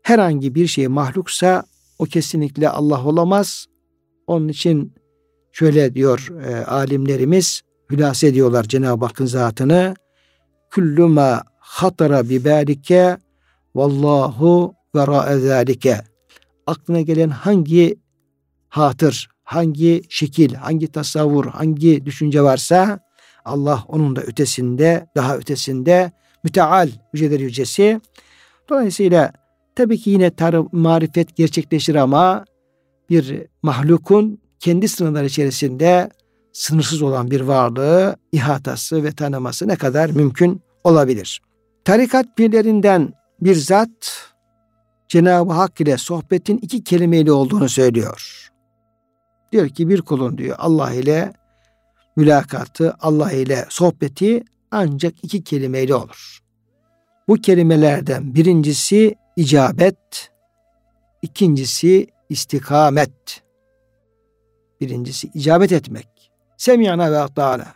[0.03, 1.65] Herhangi bir şey mahluksa
[1.99, 3.67] o kesinlikle Allah olamaz.
[4.27, 4.95] Onun için
[5.53, 9.95] şöyle diyor e, alimlerimiz, hülasa ediyorlar Cenab-ı Hakk'ın zatını.
[10.75, 13.17] Kullu ma hatara bi balike
[13.75, 16.01] vallahu vera zalike.
[16.67, 17.97] Aklına gelen hangi
[18.69, 23.01] hatır, hangi şekil, hangi tasavvur, hangi düşünce varsa
[23.45, 26.13] Allah onun da ötesinde, daha ötesinde
[26.45, 28.01] müteal yüceler yücesi.
[28.69, 29.33] Dolayısıyla
[29.77, 32.45] tabii ki yine tarım, marifet gerçekleşir ama
[33.11, 36.11] bir mahlukun kendi sınırları içerisinde
[36.53, 41.43] sınırsız olan bir varlığı ihatası ve tanıması ne kadar mümkün olabilir.
[41.85, 44.29] Tarikat birlerinden bir zat
[45.09, 48.51] Cenab-ı Hak ile sohbetin iki kelimeyle olduğunu söylüyor.
[49.53, 51.33] Diyor ki bir kulun diyor Allah ile
[52.17, 56.43] mülakatı, Allah ile sohbeti ancak iki kelimeyle olur.
[57.29, 60.31] Bu kelimelerden birincisi icabet,
[61.23, 63.43] ikincisi istikamet.
[64.81, 66.33] Birincisi icabet etmek.
[66.57, 67.67] Semiyana ve ata'na.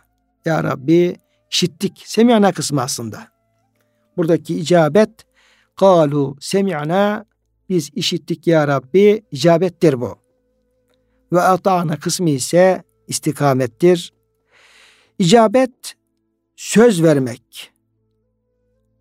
[0.45, 1.15] Ya Rabbi
[1.51, 2.03] işittik.
[2.05, 3.27] Semiyana kısmı aslında.
[4.17, 5.09] Buradaki icabet
[5.79, 7.25] kalu semiyana
[7.69, 10.15] biz işittik ya Rabbi icabettir bu.
[11.31, 14.13] Ve ata'na kısmı ise istikamettir.
[15.19, 15.95] İcabet
[16.55, 17.71] söz vermek.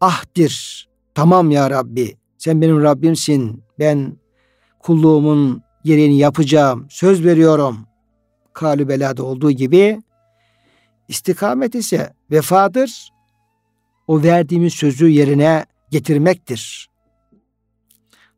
[0.01, 0.89] Ahdir.
[1.15, 2.17] Tamam ya Rabbi.
[2.39, 3.63] Sen benim Rabbimsin.
[3.79, 4.17] Ben
[4.79, 6.87] kulluğumun gereğini yapacağım.
[6.91, 7.87] Söz veriyorum.
[8.53, 10.01] Kalü belada olduğu gibi
[11.09, 13.13] istikamet ise vefadır.
[14.07, 16.89] O verdiğimiz sözü yerine getirmektir.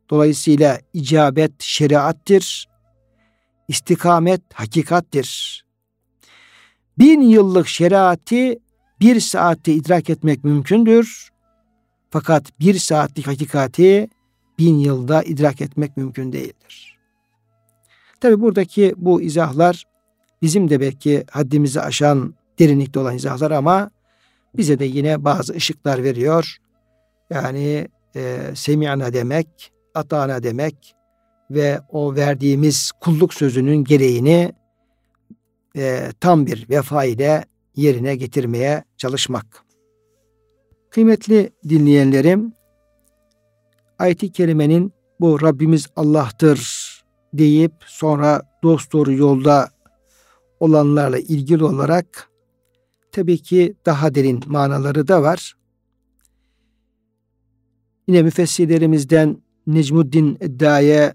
[0.09, 2.67] Dolayısıyla icabet şeriattir.
[3.67, 5.61] İstikamet hakikattir.
[6.99, 8.55] Bin yıllık şeriatı
[8.99, 11.29] bir saatte idrak etmek mümkündür.
[12.09, 14.09] Fakat bir saatlik hakikati
[14.59, 16.97] bin yılda idrak etmek mümkün değildir.
[18.19, 19.83] Tabi buradaki bu izahlar
[20.41, 23.91] bizim de belki haddimizi aşan derinlikte olan izahlar ama
[24.57, 26.57] bize de yine bazı ışıklar veriyor.
[27.31, 30.95] Yani e, semi'ana demek, atana demek
[31.51, 34.53] ve o verdiğimiz kulluk sözünün gereğini
[35.77, 39.63] e, tam bir vefa ile yerine getirmeye çalışmak.
[40.89, 42.53] Kıymetli dinleyenlerim,
[43.99, 46.91] ayet-i kerimenin bu Rabbimiz Allah'tır
[47.33, 49.69] deyip sonra dost doğru yolda
[50.59, 52.29] olanlarla ilgili olarak
[53.11, 55.60] tabii ki daha derin manaları da var.
[58.11, 59.37] Yine müfessirlerimizden
[59.67, 61.13] Necmuddin Edda'ya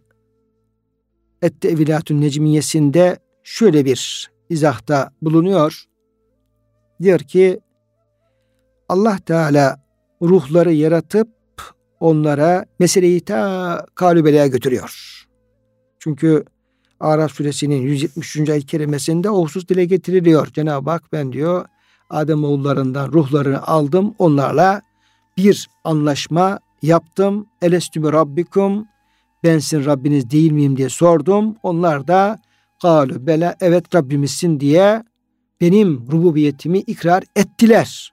[1.42, 5.84] Et-Tevilatün Necmiyesinde şöyle bir izahta bulunuyor.
[7.02, 7.60] Diyor ki
[8.88, 9.80] Allah Teala
[10.22, 11.28] ruhları yaratıp
[12.00, 15.24] onlara meseleyi ta kalübeleye götürüyor.
[15.98, 16.44] Çünkü
[17.00, 18.50] Araf suresinin 173.
[18.50, 20.46] ayet kerimesinde o husus dile getiriliyor.
[20.46, 21.66] Cenab-ı Hak ben diyor
[22.10, 24.14] Adem oğullarından ruhlarını aldım.
[24.18, 24.82] Onlarla
[25.36, 27.46] bir anlaşma yaptım.
[27.62, 28.86] Elestü rabbikum
[29.44, 31.56] bensin Rabbiniz değil miyim diye sordum.
[31.62, 32.38] Onlar da
[32.82, 35.02] galu bela evet Rabbimizsin diye
[35.60, 38.12] benim rububiyetimi ikrar ettiler.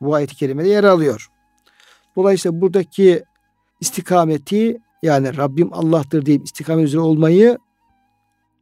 [0.00, 1.28] Bu ayet-i kerimede yer alıyor.
[2.16, 3.24] Dolayısıyla buradaki
[3.80, 7.58] istikameti yani Rabbim Allah'tır deyip istikamet üzere olmayı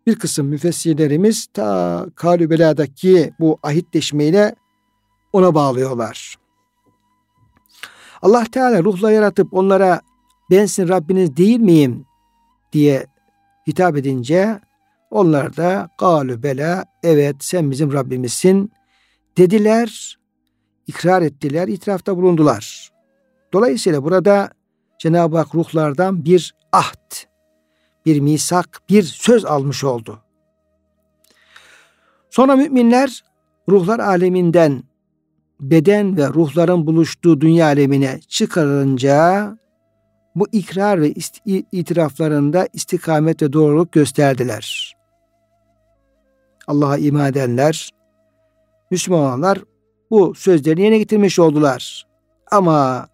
[0.07, 4.55] bir kısım müfessirlerimiz ta Kalübela'daki bu ahitleşmeyle
[5.33, 6.37] ona bağlıyorlar.
[8.23, 10.01] Allah Teala ruhla yaratıp onlara
[10.51, 12.07] bensin Rabbiniz değil miyim
[12.73, 13.07] diye
[13.67, 14.61] hitap edince
[15.11, 18.73] onlar da galu bela evet sen bizim Rabbimizsin
[19.37, 20.19] dediler,
[20.87, 22.91] ikrar ettiler, itirafta bulundular.
[23.53, 24.51] Dolayısıyla burada
[24.99, 27.13] Cenab-ı Hak ruhlardan bir ahd,
[28.07, 30.23] bir misak, bir söz almış oldu.
[32.31, 33.25] Sonra müminler
[33.69, 34.83] ruhlar aleminden
[35.61, 39.59] beden ve ruhların buluştuğu dünya alemine çıkarılınca
[40.35, 41.15] bu ikrar ve
[41.73, 44.97] itiraflarında istikamet ve doğruluk gösterdiler.
[46.67, 47.91] Allah'a iman edenler,
[48.91, 49.59] Müslümanlar
[50.11, 52.07] bu sözlerini yerine getirmiş oldular.
[52.51, 53.09] Ama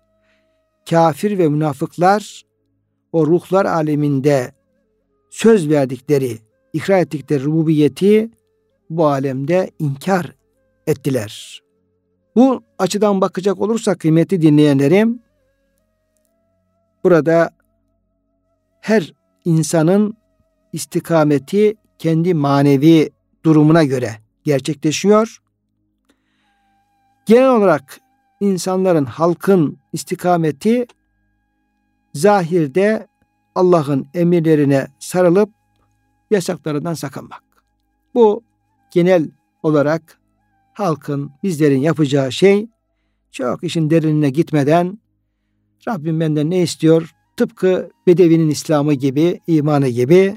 [0.91, 2.43] kafir ve münafıklar
[3.13, 4.53] o ruhlar aleminde
[5.31, 6.39] söz verdikleri,
[6.73, 8.31] ikrar ettikleri rububiyeti
[8.91, 10.35] bu alemde inkar
[10.87, 11.64] ettiler.
[12.37, 15.23] Bu açıdan bakacak olursak kıymetli dinleyenlerim,
[17.05, 17.51] burada
[18.81, 19.13] her
[19.45, 20.17] insanın
[20.73, 23.11] istikameti kendi manevi
[23.45, 24.11] durumuna göre
[24.45, 25.39] gerçekleşiyor.
[27.27, 28.01] Genel olarak
[28.41, 30.87] insanların, halkın istikameti
[32.15, 33.07] zahirde
[33.55, 35.51] Allah'ın emirlerine sarılıp
[36.31, 37.43] yasaklarından sakınmak.
[38.15, 38.43] Bu
[38.91, 39.31] genel
[39.63, 40.19] olarak
[40.75, 42.67] halkın, bizlerin yapacağı şey
[43.33, 44.99] çok işin derinine gitmeden
[45.89, 47.11] Rabbim benden ne istiyor?
[47.37, 50.37] Tıpkı Bedevi'nin İslam'ı gibi, imanı gibi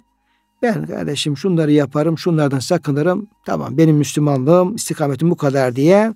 [0.62, 3.30] ben kardeşim şunları yaparım, şunlardan sakınırım.
[3.46, 6.14] Tamam benim Müslümanlığım, istikametim bu kadar diye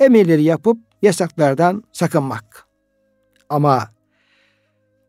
[0.00, 2.66] emirleri yapıp yasaklardan sakınmak.
[3.48, 3.88] Ama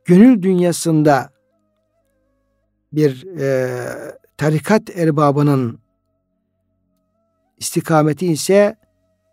[0.05, 1.29] gönül dünyasında
[2.93, 3.77] bir e,
[4.37, 5.79] tarikat erbabının
[7.63, 8.75] istikameti ise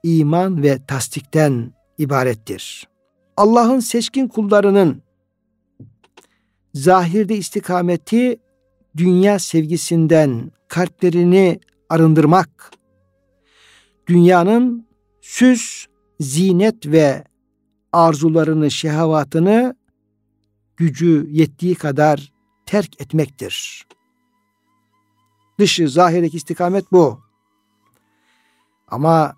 [0.03, 2.89] iman ve tasdikten ibarettir.
[3.37, 5.03] Allah'ın seçkin kullarının
[6.75, 8.41] zahirde istikameti
[8.97, 12.73] dünya sevgisinden kalplerini arındırmak,
[14.07, 14.87] dünyanın
[15.21, 15.87] süs,
[16.21, 17.25] zinet ve
[17.93, 19.75] arzularını, şehavatını
[20.77, 22.33] gücü yettiği kadar
[22.67, 23.87] terk etmektir.
[25.59, 27.30] Dışı, zahirdeki istikamet bu.
[28.91, 29.35] Ama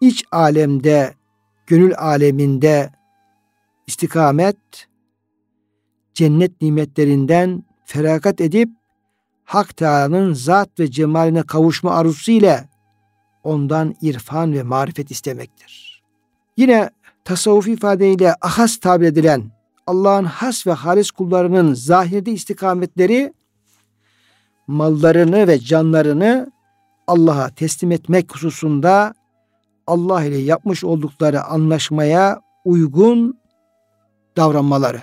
[0.00, 1.14] iç alemde,
[1.66, 2.90] gönül aleminde
[3.86, 4.56] istikamet
[6.14, 8.68] cennet nimetlerinden feragat edip
[9.44, 12.68] Hak Teala'nın zat ve cemaline kavuşma arzusu ile
[13.44, 16.02] ondan irfan ve marifet istemektir.
[16.56, 16.90] Yine
[17.24, 19.50] tasavvuf ifadeyle ahas tabir edilen
[19.86, 23.32] Allah'ın has ve halis kullarının zahirde istikametleri
[24.66, 26.52] mallarını ve canlarını
[27.06, 29.14] Allah'a teslim etmek hususunda
[29.86, 33.38] Allah ile yapmış oldukları anlaşmaya uygun
[34.36, 35.00] davranmaları.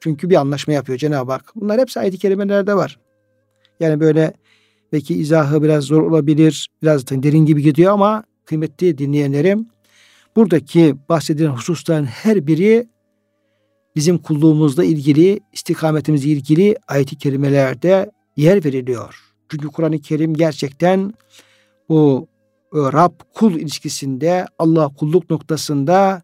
[0.00, 1.52] Çünkü bir anlaşma yapıyor Cenab-ı Hak.
[1.54, 2.98] Bunlar hepsi ayet-i kerimelerde var.
[3.80, 4.32] Yani böyle
[4.92, 9.66] belki izahı biraz zor olabilir, biraz derin gibi gidiyor ama kıymetli dinleyenlerim
[10.36, 12.88] buradaki bahsedilen hususların her biri
[13.96, 19.31] bizim kulluğumuzla ilgili, istikametimizle ilgili ayet-i kerimelerde yer veriliyor.
[19.52, 21.14] Çünkü Kur'an-ı Kerim gerçekten
[21.88, 22.28] bu
[22.74, 26.22] e, Rab kul ilişkisinde Allah kulluk noktasında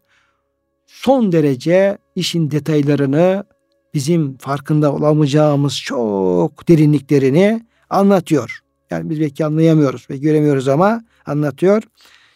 [0.87, 3.43] son derece işin detaylarını
[3.93, 8.59] bizim farkında olamayacağımız çok derinliklerini anlatıyor.
[8.89, 11.83] Yani biz belki anlayamıyoruz ve göremiyoruz ama anlatıyor.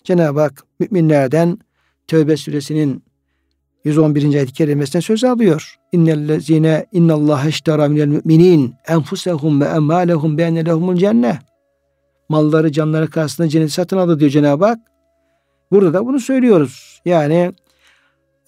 [0.04, 1.60] Cenab-ı Hak müminlerden
[2.08, 3.04] Tevbe suresinin
[3.84, 4.36] 111.
[4.36, 5.76] ayet-i kerimesine söz alıyor.
[5.92, 11.40] İnnellezine innallaha iştara minel müminin enfusehum ve emmalehum be'enne lehumul cenne.
[12.30, 14.80] Malları canları karşısında cennet satın aldı diyor Cenab-ı Hak.
[15.72, 17.02] Burada da bunu söylüyoruz.
[17.06, 17.54] Yani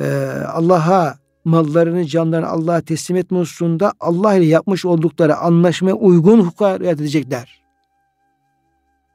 [0.02, 0.06] e,
[0.48, 1.16] Allah'a
[1.46, 7.62] mallarını canlarını Allah'a teslim etme hususunda Allah ile yapmış oldukları anlaşmaya uygun hukuka riayet edecekler.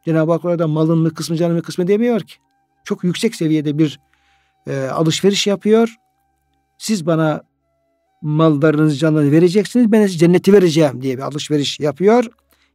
[0.04, 2.34] Cenab-ı Hak orada malın mı kısmı canın mı kısmı demiyor ki.
[2.84, 4.00] Çok yüksek seviyede bir
[4.66, 5.96] e, alışveriş yapıyor.
[6.80, 7.42] Siz bana
[8.22, 9.92] mallarınızı canlarını vereceksiniz.
[9.92, 12.24] Ben size cenneti vereceğim diye bir alışveriş yapıyor.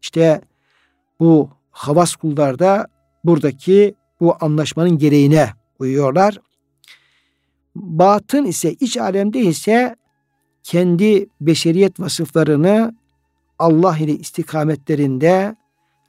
[0.01, 0.41] İşte
[1.19, 2.87] bu havas kullar da
[3.23, 5.49] buradaki bu anlaşmanın gereğine
[5.79, 6.39] uyuyorlar.
[7.75, 9.95] Batın ise iç alemde ise
[10.63, 12.95] kendi beşeriyet vasıflarını
[13.59, 15.55] Allah ile istikametlerinde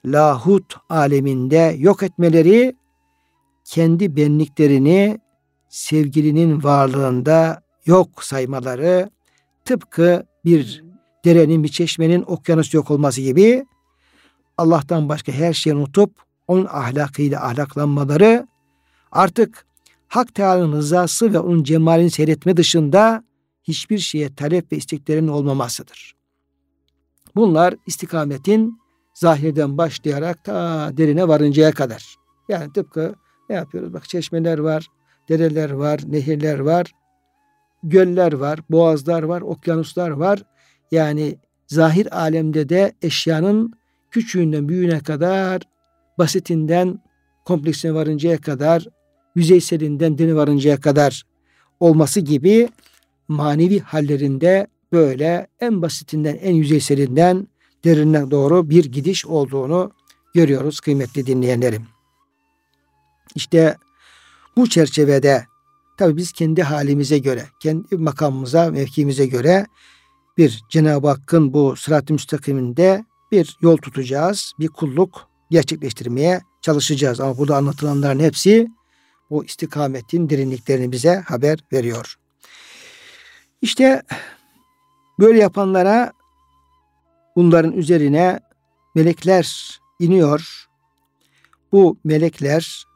[0.05, 2.77] lahut aleminde yok etmeleri
[3.65, 5.21] kendi benliklerini
[5.69, 9.11] sevgilinin varlığında yok saymaları
[9.65, 10.85] tıpkı bir
[11.25, 13.67] derenin bir çeşmenin okyanus yok olması gibi
[14.59, 16.11] Allah'tan başka her şeyi unutup
[16.49, 18.47] onun ahlakıyla ahlaklanmaları
[19.13, 19.67] artık
[20.09, 23.25] Hak Teala'nın rızası ve onun cemalini seyretme dışında
[23.63, 26.17] hiçbir şeye talep ve isteklerin olmamasıdır.
[27.37, 28.81] Bunlar istikametin
[29.15, 32.17] zahirden başlayarak ta derine varıncaya kadar.
[32.49, 33.15] Yani tıpkı
[33.51, 33.95] ne yapıyoruz?
[33.95, 34.87] Bak çeşmeler var,
[35.29, 36.93] dereler var, nehirler var,
[37.83, 40.43] göller var, boğazlar var, okyanuslar var.
[40.91, 43.73] Yani zahir alemde de eşyanın
[44.11, 45.63] küçüğünden büyüğüne kadar,
[46.19, 46.99] basitinden
[47.45, 48.87] kompleksine varıncaya kadar
[49.35, 51.23] yüzeyselinden dini varıncaya kadar
[51.81, 52.69] olması gibi
[53.29, 57.49] manevi hallerinde böyle en basitinden en yüzeyselinden
[57.85, 59.93] derinine doğru bir gidiş olduğunu
[60.35, 61.87] görüyoruz kıymetli dinleyenlerim.
[63.35, 63.77] İşte
[64.57, 65.45] bu çerçevede
[65.97, 69.67] tabi biz kendi halimize göre, kendi makamımıza, mevkimize göre
[70.37, 77.21] bir Cenab-ı Hakk'ın bu sırat-ı müstakiminde bir yol tutacağız, bir kulluk gerçekleştirmeye çalışacağız.
[77.21, 78.69] Ama burada anlatılanların hepsi
[79.31, 82.15] o istikametin derinliklerini bize haber veriyor.
[83.63, 84.03] İşte
[85.19, 86.13] böyle yapanlara
[87.37, 88.41] bunların üzerine
[88.95, 90.67] melekler iniyor.
[91.73, 92.87] Bu melekler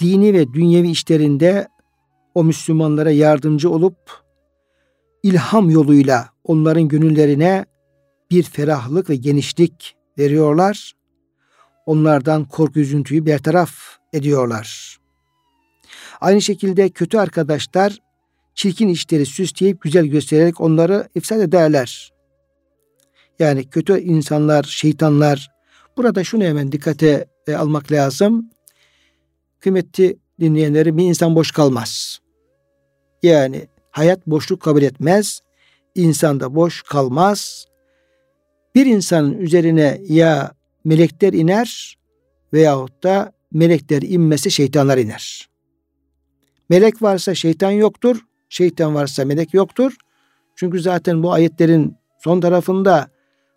[0.00, 1.68] dini ve dünyevi işlerinde
[2.36, 3.96] o Müslümanlara yardımcı olup
[5.22, 7.64] ilham yoluyla onların gönüllerine
[8.30, 10.92] bir ferahlık ve genişlik veriyorlar.
[11.86, 13.72] Onlardan korku üzüntüyü bertaraf
[14.12, 14.98] ediyorlar.
[16.20, 17.98] Aynı şekilde kötü arkadaşlar
[18.54, 22.12] çirkin işleri süsleyip güzel göstererek onları ifsad ederler.
[23.38, 25.50] Yani kötü insanlar, şeytanlar.
[25.96, 28.50] Burada şunu hemen dikkate e, almak lazım.
[29.60, 32.20] Kıymetli dinleyenleri bir insan boş kalmaz.
[33.26, 35.40] Yani hayat boşluk kabul etmez.
[35.94, 37.66] İnsan da boş kalmaz.
[38.74, 40.52] Bir insanın üzerine ya
[40.84, 41.98] melekler iner
[42.52, 45.48] veyahut da melekler inmesi şeytanlar iner.
[46.68, 48.16] Melek varsa şeytan yoktur.
[48.48, 49.96] Şeytan varsa melek yoktur.
[50.56, 53.08] Çünkü zaten bu ayetlerin son tarafında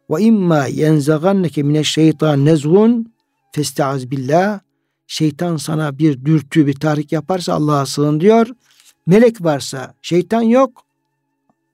[0.10, 3.14] ve imma yenzaganneke mineşşeytan nezgun
[3.52, 4.60] festaiz billah
[5.08, 8.48] şeytan sana bir dürtü bir tahrik yaparsa Allah'a sığın diyor.
[9.10, 10.84] Melek varsa şeytan yok.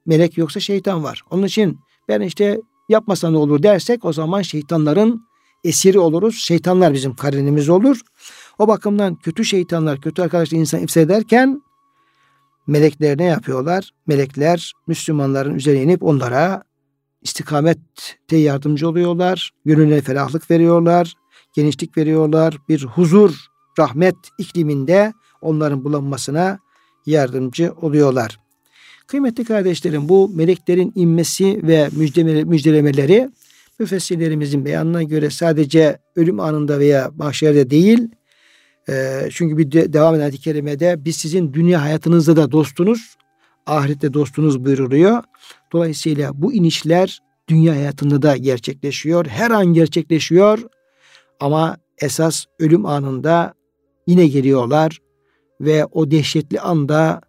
[0.06, 1.22] Melek yoksa şeytan var.
[1.30, 1.78] Onun için
[2.08, 5.26] ben işte yapmasa ne olur dersek o zaman şeytanların
[5.64, 6.34] esiri oluruz.
[6.34, 8.00] Şeytanlar bizim karinimiz olur.
[8.58, 11.62] O bakımdan kötü şeytanlar, kötü arkadaşlar insan ifsad ederken
[12.66, 13.90] melekler ne yapıyorlar?
[14.06, 16.62] Melekler Müslümanların üzerine inip onlara
[17.22, 19.50] istikamette yardımcı oluyorlar.
[19.64, 21.14] Gönüllere ferahlık veriyorlar.
[21.54, 22.58] Genişlik veriyorlar.
[22.68, 23.34] Bir huzur,
[23.78, 26.65] rahmet ikliminde onların bulanmasına
[27.06, 28.38] yardımcı oluyorlar.
[29.06, 31.88] Kıymetli kardeşlerim bu meleklerin inmesi ve
[32.44, 33.28] müjdelemeleri
[33.78, 38.08] müfessirlerimizin beyanına göre sadece ölüm anında veya mahşerde değil
[38.88, 43.16] e, çünkü bir de, devam eden ayet-i kerimede biz sizin dünya hayatınızda da dostunuz
[43.66, 45.22] ahirette dostunuz buyuruluyor.
[45.72, 49.26] Dolayısıyla bu inişler dünya hayatında da gerçekleşiyor.
[49.26, 50.58] Her an gerçekleşiyor
[51.40, 53.54] ama esas ölüm anında
[54.06, 54.98] yine geliyorlar
[55.60, 57.20] ve o dehşetli anda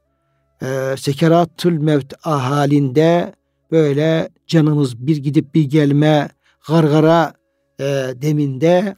[0.62, 3.34] e, sekeratül mevt halinde
[3.72, 6.30] böyle canımız bir gidip bir gelme
[6.68, 7.34] gargara
[7.80, 7.84] e,
[8.22, 8.96] deminde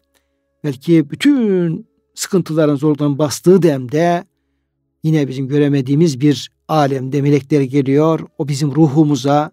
[0.63, 4.23] belki bütün sıkıntıların zorlukların bastığı demde
[5.03, 8.19] yine bizim göremediğimiz bir alemde melekler geliyor.
[8.37, 9.51] O bizim ruhumuza,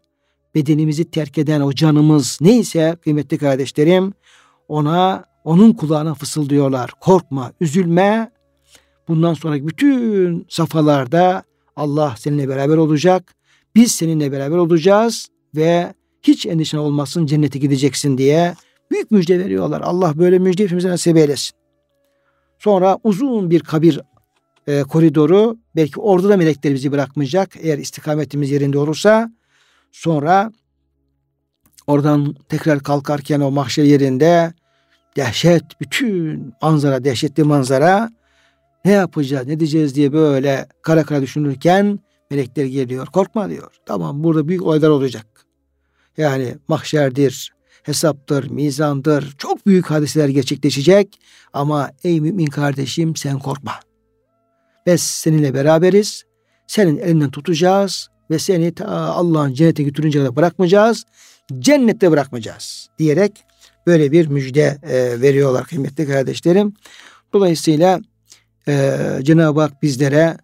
[0.54, 4.12] bedenimizi terk eden o canımız neyse kıymetli kardeşlerim
[4.68, 6.90] ona onun kulağına fısıldıyorlar.
[7.00, 8.35] Korkma, üzülme.
[9.08, 11.42] Bundan sonraki bütün safhalarda
[11.76, 13.34] Allah seninle beraber olacak.
[13.74, 15.26] Biz seninle beraber olacağız
[15.56, 18.54] ve hiç endişen olmasın cennete gideceksin diye
[18.90, 19.80] büyük müjde veriyorlar.
[19.80, 21.56] Allah böyle müjde hepimize nasip eylesin.
[22.58, 24.00] Sonra uzun bir kabir
[24.66, 29.30] e, koridoru belki orada da melekler bizi bırakmayacak eğer istikametimiz yerinde olursa
[29.92, 30.52] sonra
[31.86, 34.52] oradan tekrar kalkarken o mahşer yerinde
[35.16, 38.10] dehşet bütün manzara dehşetli manzara
[38.84, 41.98] ne yapacağız ne diyeceğiz diye böyle kara kara düşünürken
[42.30, 45.26] melekler geliyor korkma diyor tamam burada büyük olaylar olacak
[46.16, 47.52] yani mahşerdir
[47.82, 51.20] hesaptır mizandır çok büyük hadiseler gerçekleşecek
[51.52, 53.72] ama ey mümin kardeşim sen korkma
[54.86, 56.22] biz seninle beraberiz.
[56.66, 61.04] Senin elinden tutacağız ve seni Allah'ın cennete götürünce kadar bırakmayacağız.
[61.58, 63.32] Cennette bırakmayacağız diyerek
[63.86, 66.74] böyle bir müjde e, veriyorlar kıymetli kardeşlerim.
[67.32, 68.00] Dolayısıyla
[68.68, 70.36] e, Cenab-ı Hak bizlere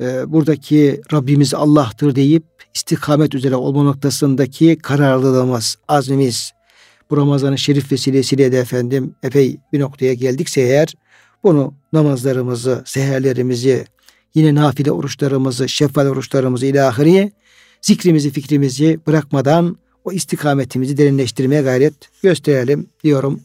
[0.00, 6.52] e, buradaki Rabbimiz Allah'tır deyip istikamet üzere olma noktasındaki kararlılığımız, azmimiz
[7.10, 10.94] bu Ramazan-ı Şerif vesilesiyle de efendim epey bir noktaya geldikse eğer
[11.44, 13.84] bunu namazlarımızı, seherlerimizi,
[14.34, 17.32] yine nafile oruçlarımızı, şeffal oruçlarımızı ilahiri
[17.80, 23.40] zikrimizi, fikrimizi bırakmadan o istikametimizi derinleştirmeye gayret gösterelim diyorum.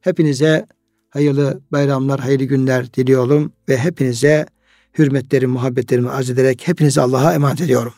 [0.00, 0.66] Hepinize
[1.12, 4.46] hayırlı bayramlar, hayırlı günler diliyorum ve hepinize
[4.98, 7.92] hürmetlerimi, muhabbetlerimi arz ederek hepinizi Allah'a emanet ediyorum.